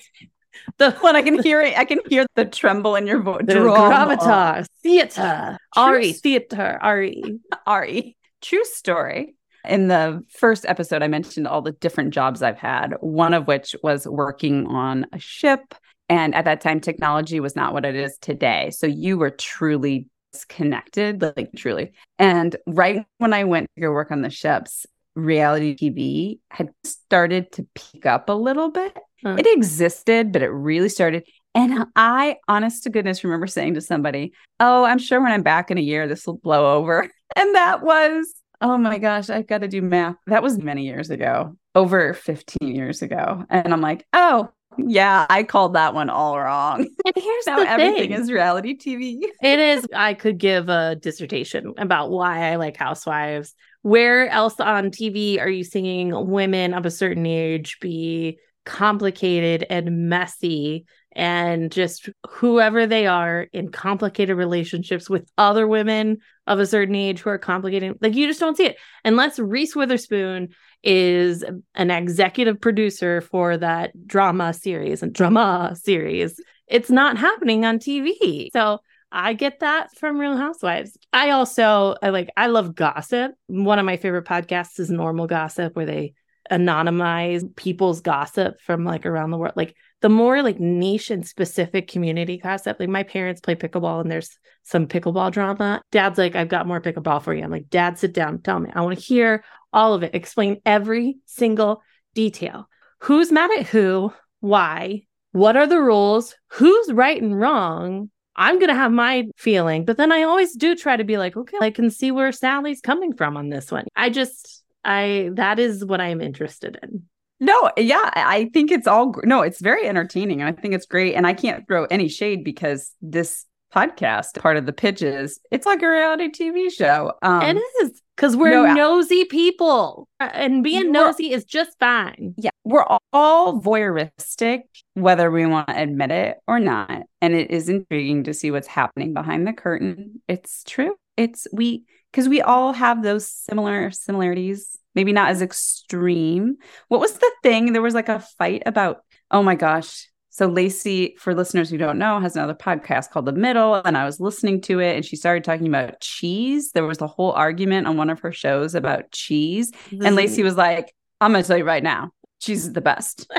[0.78, 3.44] The when I can hear it, I can hear the tremble in your voice.
[3.44, 8.18] Gravitas, theater, Ari, theater, Ari, Ari.
[8.42, 9.36] True story.
[9.68, 13.76] In the first episode, I mentioned all the different jobs I've had, one of which
[13.84, 15.76] was working on a ship.
[16.08, 18.72] And at that time, technology was not what it is today.
[18.72, 21.92] So you were truly disconnected, like truly.
[22.18, 24.86] And right when I went to go work on the ships,
[25.16, 28.98] reality TV had started to peak up a little bit.
[29.24, 29.36] Huh.
[29.38, 31.24] It existed, but it really started.
[31.56, 35.72] And I, honest to goodness, remember saying to somebody, Oh, I'm sure when I'm back
[35.72, 37.10] in a year, this will blow over.
[37.36, 40.16] And that was, oh my gosh, I've got to do math.
[40.26, 43.46] That was many years ago, over 15 years ago.
[43.52, 46.88] And I'm like, Oh, yeah, I called that one all wrong.
[47.06, 49.20] And here's now everything is reality TV.
[49.44, 49.86] it is.
[49.94, 53.54] I could give a dissertation about why I like Housewives.
[53.84, 60.10] Where else on TV are you seeing women of a certain age be complicated and
[60.10, 66.96] messy and just whoever they are in complicated relationships with other women of a certain
[66.96, 67.98] age who are complicated?
[68.02, 70.50] Like you just don't see it unless Reese Witherspoon
[70.84, 71.44] is
[71.76, 76.40] an executive producer for that drama series and drama series.
[76.68, 78.48] It's not happening on TV.
[78.54, 78.80] So
[79.12, 80.98] I get that from Real Housewives.
[81.12, 83.32] I also I like I love gossip.
[83.48, 86.14] One of my favorite podcasts is Normal Gossip where they
[86.52, 89.54] anonymize people's gossip from like around the world.
[89.56, 92.80] Like the more like niche and specific community gossip.
[92.80, 95.82] Like my parents play pickleball and there's some pickleball drama.
[95.92, 97.44] Dad's like, I've got more pickleball for you.
[97.44, 98.72] I'm like, Dad, sit down, tell me.
[98.74, 99.44] I want to hear
[99.74, 100.16] all of it.
[100.16, 101.82] Explain every single
[102.14, 102.68] detail.
[103.00, 104.14] Who's mad at who?
[104.40, 105.04] Why?
[105.32, 106.36] What are the rules?
[106.54, 108.10] Who's right and wrong?
[108.36, 111.36] I'm going to have my feeling, but then I always do try to be like,
[111.36, 113.86] okay, I can see where Sally's coming from on this one.
[113.98, 117.04] I just, I, that is what I'm interested in.
[117.40, 121.16] No, yeah, I think it's all no, it's very entertaining and I think it's great.
[121.16, 125.82] And I can't throw any shade because this podcast, part of the pitches, it's like
[125.82, 127.14] a reality TV show.
[127.22, 132.34] Um, it is because we're no, nosy people and being nosy is just fine.
[132.38, 134.64] Yeah, we're all voyeuristic,
[134.96, 137.04] whether we want to admit it or not.
[137.22, 140.22] And it is intriguing to see what's happening behind the curtain.
[140.28, 140.96] It's true.
[141.16, 146.58] It's we because we all have those similar similarities maybe not as extreme.
[146.88, 147.74] What was the thing?
[147.74, 150.10] There was like a fight about, oh my gosh.
[150.30, 153.76] So Lacey, for listeners who don't know, has another podcast called The Middle.
[153.76, 156.72] And I was listening to it and she started talking about cheese.
[156.72, 159.72] There was a whole argument on one of her shows about cheese.
[159.92, 163.32] And Lacey was like, I'm going to tell you right now, cheese is the best.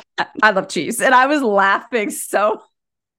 [0.42, 1.00] I love cheese.
[1.00, 2.60] And I was laughing so.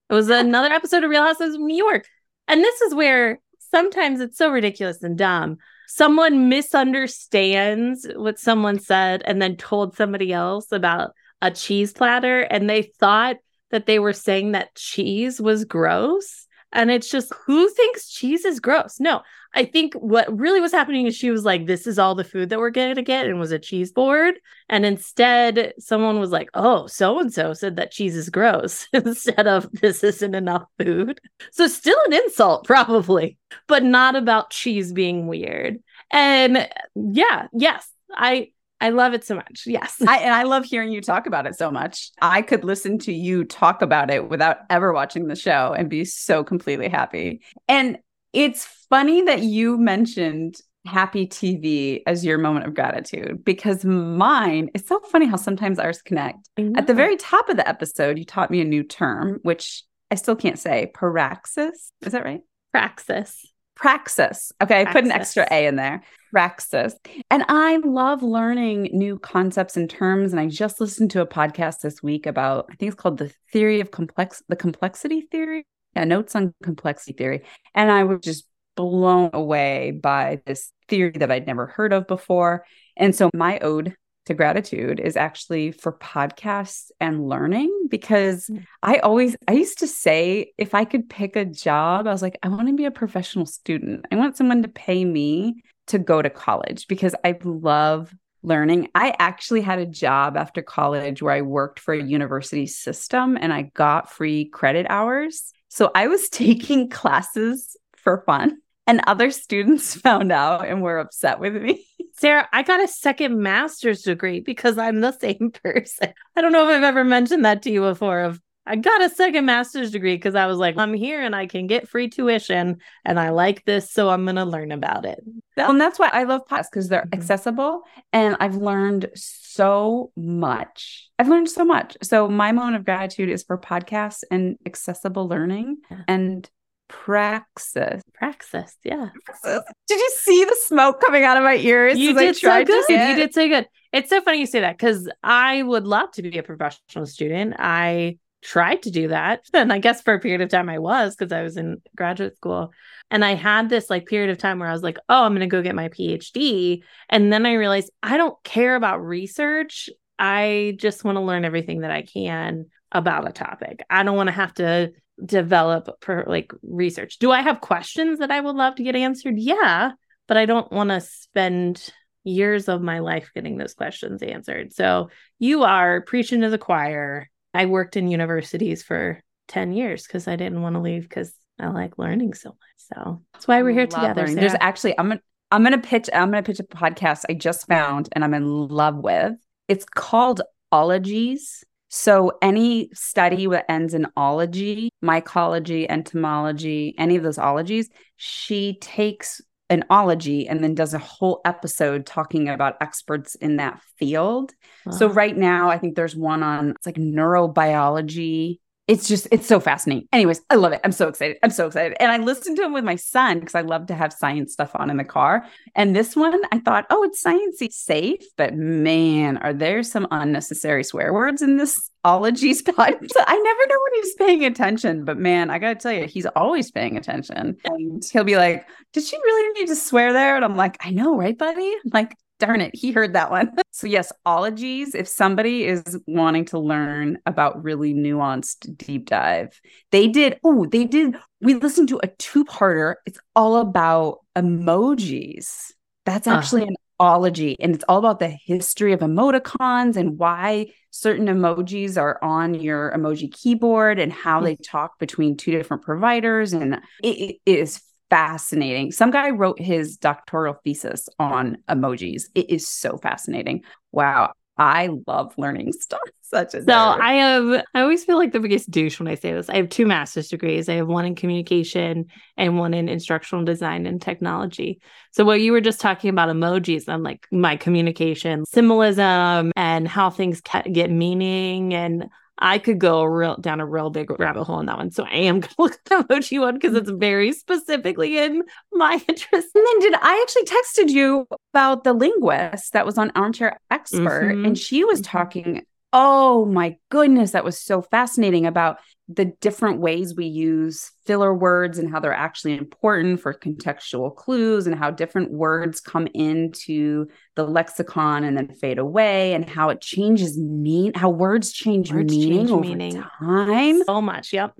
[0.10, 2.06] It was another episode of Real Housewives of New York.
[2.48, 3.40] And this is where
[3.72, 5.58] sometimes it's so ridiculous and dumb
[5.88, 11.12] someone misunderstands what someone said and then told somebody else about
[11.42, 13.38] a cheese platter and they thought
[13.72, 16.46] that they were saying that cheese was gross.
[16.74, 19.00] And it's just who thinks cheese is gross?
[19.00, 19.22] No,
[19.54, 22.50] I think what really was happening is she was like, This is all the food
[22.50, 24.36] that we're going to get, and was a cheese board.
[24.70, 29.48] And instead, someone was like, Oh, so and so said that cheese is gross instead
[29.48, 31.20] of this isn't enough food.
[31.52, 35.80] So, still an insult, probably, but not about cheese being weird.
[36.10, 38.52] And yeah, yes, I
[38.82, 39.64] I love it so much.
[39.66, 40.02] Yes.
[40.06, 42.12] I, and I love hearing you talk about it so much.
[42.22, 46.04] I could listen to you talk about it without ever watching the show and be
[46.04, 47.42] so completely happy.
[47.68, 48.00] And
[48.34, 50.56] it's funny that you mentioned
[50.86, 56.02] happy TV as your moment of gratitude because mine, it's so funny how sometimes ours
[56.02, 56.50] connect.
[56.76, 60.16] At the very top of the episode, you taught me a new term, which I
[60.16, 61.92] still can't say paraxis.
[62.02, 62.42] Is that right?
[62.72, 63.46] Praxis.
[63.82, 64.52] Praxis.
[64.62, 66.04] Okay, I put an extra A in there.
[66.32, 66.96] Praxis.
[67.30, 70.32] And I love learning new concepts and terms.
[70.32, 73.34] And I just listened to a podcast this week about, I think it's called the
[73.52, 75.66] theory of complex, the complexity theory.
[75.96, 77.42] Yeah, notes on complexity theory.
[77.74, 82.66] And I was just blown away by this theory that I'd never heard of before.
[82.96, 83.96] And so my ode
[84.26, 88.66] to gratitude is actually for podcasts and learning because mm.
[88.84, 92.38] I always I used to say if I could pick a job I was like
[92.44, 94.06] I want to be a professional student.
[94.12, 98.14] I want someone to pay me to go to college because I love
[98.44, 98.90] learning.
[98.96, 103.54] I actually had a job after college where I worked for a university system and
[103.54, 105.52] I got free credit hours.
[105.70, 108.58] So I was taking classes for fun
[108.88, 111.86] and other students found out and were upset with me.
[112.14, 116.14] Sara, I got a second master's degree because I'm the same person.
[116.36, 119.10] I don't know if I've ever mentioned that to you before of I got a
[119.10, 122.78] second master's degree because I was like, I'm here and I can get free tuition
[123.04, 123.92] and I like this.
[123.92, 125.20] So I'm going to learn about it.
[125.58, 127.14] Well, and that's why I love podcasts because they're Mhm.
[127.16, 127.82] accessible
[128.14, 131.10] and I've learned so much.
[131.18, 131.98] I've learned so much.
[132.04, 136.48] So my moment of gratitude is for podcasts and accessible learning and
[136.92, 138.04] praxis.
[138.14, 138.76] Praxis.
[138.84, 139.10] Yeah.
[139.44, 141.98] Did you see the smoke coming out of my ears?
[141.98, 142.90] You did so good.
[142.90, 143.68] You did so good.
[143.94, 147.56] It's so funny you say that because I would love to be a professional student.
[147.58, 149.46] I tried to do that.
[149.54, 152.36] And I guess for a period of time I was because I was in graduate
[152.36, 152.72] school.
[153.10, 155.42] And I had this like period of time where I was like, oh, I'm going
[155.42, 156.84] to go get my PhD.
[157.10, 159.90] And then I realized I don't care about research.
[160.20, 163.84] I just want to learn everything that I can about a topic.
[163.90, 164.92] I don't want to have to
[165.24, 167.20] develop per like research.
[167.20, 169.38] Do I have questions that I would love to get answered?
[169.38, 169.92] Yeah,
[170.28, 171.90] but I don't want to spend
[172.24, 174.74] years of my life getting those questions answered.
[174.74, 175.10] So
[175.40, 177.30] you are preaching to the choir.
[177.54, 181.68] I worked in universities for 10 years because I didn't want to leave because I
[181.68, 182.58] like learning so much.
[182.78, 184.28] So that's why we're here together.
[184.28, 188.10] There's actually I'm gonna I'm gonna pitch I'm gonna pitch a podcast I just found
[188.14, 189.34] and I'm in love with.
[189.68, 190.42] It's called
[190.72, 191.64] Ologies.
[191.94, 199.42] So any study that ends in ology, mycology, entomology, any of those ologies, she takes
[199.70, 204.54] an ology and then does a whole episode talking about experts in that field.
[204.90, 208.60] So right now, I think there's one on it's like neurobiology.
[208.88, 210.08] It's just it's so fascinating.
[210.12, 210.82] Anyways, I love it.
[210.84, 211.38] I'm so excited.
[211.44, 211.96] I'm so excited.
[212.00, 214.72] And I listened to him with my son because I love to have science stuff
[214.76, 215.46] on in the car.
[215.76, 220.84] And this one, I thought, oh, it's sciencey safe, but man, are there some unnecessary
[220.84, 222.96] swear words in this ologies pod?
[223.12, 226.26] So I never know when he's paying attention, but man, I gotta tell you, he's
[226.26, 227.58] always paying attention.
[227.66, 230.90] And he'll be like, "Did she really need to swear there?" And I'm like, "I
[230.90, 233.52] know, right, buddy?" I'm like, darn it, he heard that one.
[233.72, 239.60] so, yes, ologies, if somebody is wanting to learn about really nuanced deep dive,
[239.92, 242.96] they did, oh, they did, we listened to a two parter.
[243.06, 245.72] It's all about emojis.
[246.06, 246.38] That's Ah.
[246.38, 252.00] actually an ology, and it's all about the history of emoticons and why certain emojis
[252.00, 256.54] are on your emoji keyboard and how they talk between two different providers.
[256.54, 257.82] And it- it is
[258.12, 258.92] fascinating.
[258.92, 262.26] Some guy wrote his doctoral thesis on emojis.
[262.36, 263.64] It is so fascinating.
[263.92, 264.34] Wow.
[264.58, 266.02] I love learning stuff.
[266.22, 267.00] Such a So nerd.
[267.00, 269.50] I have, I always feel like the biggest douche when I say this.
[269.50, 270.70] I have two master's degrees.
[270.70, 272.06] I have one in communication
[272.38, 274.82] and one in instructional design and technology.
[275.12, 280.10] So what you were just talking about emojis, I'm like my communication, symbolism, and how
[280.10, 280.42] things
[280.72, 281.74] get meaning.
[281.74, 284.92] And I could go real down a real big rabbit hole on that one.
[284.92, 288.44] So I am going to look at the emoji one because it's very specifically in
[288.72, 289.50] my interest.
[289.54, 294.38] And then did I actually texted you about the linguist that was on Armchair Expert
[294.38, 294.48] Mhm.
[294.48, 295.06] and she was Mhm.
[295.06, 298.78] talking oh my goodness that was so fascinating about
[299.08, 304.68] the different ways we use filler words and how they're actually important for contextual clues
[304.68, 309.82] and how different words come into the lexicon and then fade away and how it
[309.82, 313.04] changes mean how words change Words meaning change over meaning.
[313.20, 314.32] time So much.
[314.32, 314.54] Yep.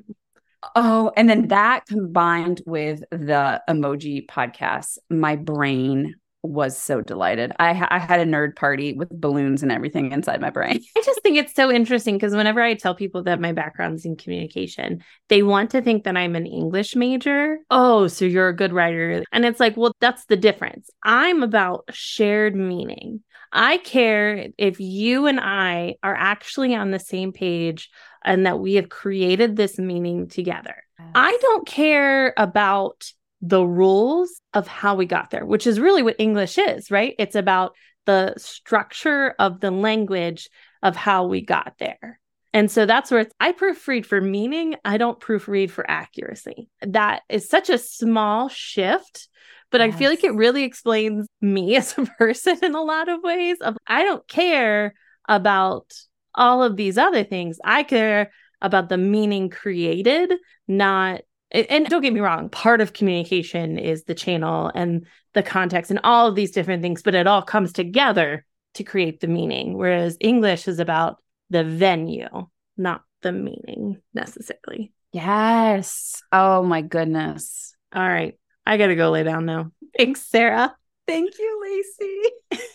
[0.76, 7.52] Oh, and then that combined with the emoji podcast, my brain was so delighted.
[7.60, 10.82] I, I had a nerd party with balloons and everything inside my brain.
[10.98, 14.16] I just think it's so interesting because whenever I tell people that my background's in
[14.16, 17.60] communication, they want to think that I'm an English major.
[17.70, 19.24] Oh, so you're a good writer.
[19.32, 20.90] And it's like, well, that's the difference.
[21.04, 23.22] I'm about shared meaning.
[23.52, 27.90] I care if you and I are actually on the same page
[28.24, 30.76] and that we have created this meaning together.
[31.14, 33.12] I don't care about
[33.42, 37.16] the rules of how we got there, which is really what English is, right?
[37.18, 37.76] It's about
[38.06, 40.50] the structure of the language
[40.84, 42.20] of how we got there.
[42.54, 44.76] And so that's where it's, I proofread for meaning.
[44.84, 46.68] I don't proofread for accuracy.
[46.82, 49.30] That is such a small shift,
[49.70, 53.24] but I feel like it really explains me as a person in a lot of
[53.24, 53.58] ways.
[53.62, 54.94] Of I don't care
[55.30, 55.94] about
[56.36, 57.60] all of these other things.
[57.64, 58.32] I care
[58.62, 60.34] about the meaning created,
[60.68, 61.22] not
[61.52, 66.00] and don't get me wrong, part of communication is the channel and the context and
[66.04, 68.46] all of these different things, but it all comes together
[68.76, 69.78] to create the meaning.
[69.78, 71.18] Whereas English is about
[71.50, 72.48] the venue,
[72.78, 74.94] not the meaning necessarily.
[75.12, 76.22] Yes.
[76.32, 77.76] Oh my goodness.
[77.94, 78.38] All right.
[78.66, 79.72] I got to go lay down now.
[79.98, 80.74] Thanks, Sara.
[81.08, 82.62] Thank you, Lacey.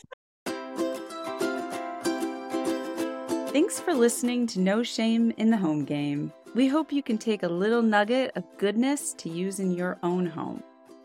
[3.52, 6.30] Thanks for listening to No Shame in the Home Game.
[6.56, 10.24] We hope you can take a little nugget of goodness to use in your own
[10.24, 10.62] home.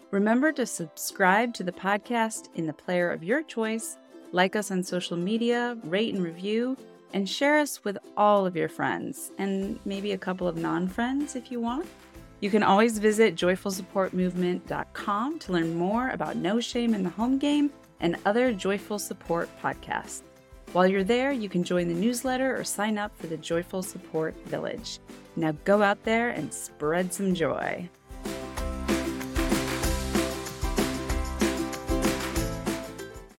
[0.10, 3.98] Remember to subscribe to the podcast in the player of your choice,
[4.32, 6.78] like us on social media, rate and review,
[7.12, 11.36] and share us with all of your friends and maybe a couple of non friends
[11.36, 11.86] if you want.
[12.40, 17.72] You can always visit joyfulsupportmovement.com to learn more about No Shame in the Home Game
[18.00, 20.22] and other Joyful Support podcasts.
[20.72, 24.34] While you're there, you can join the newsletter or sign up for the Joyful Support
[24.46, 25.00] Village.
[25.36, 27.90] Now go out there and spread some joy.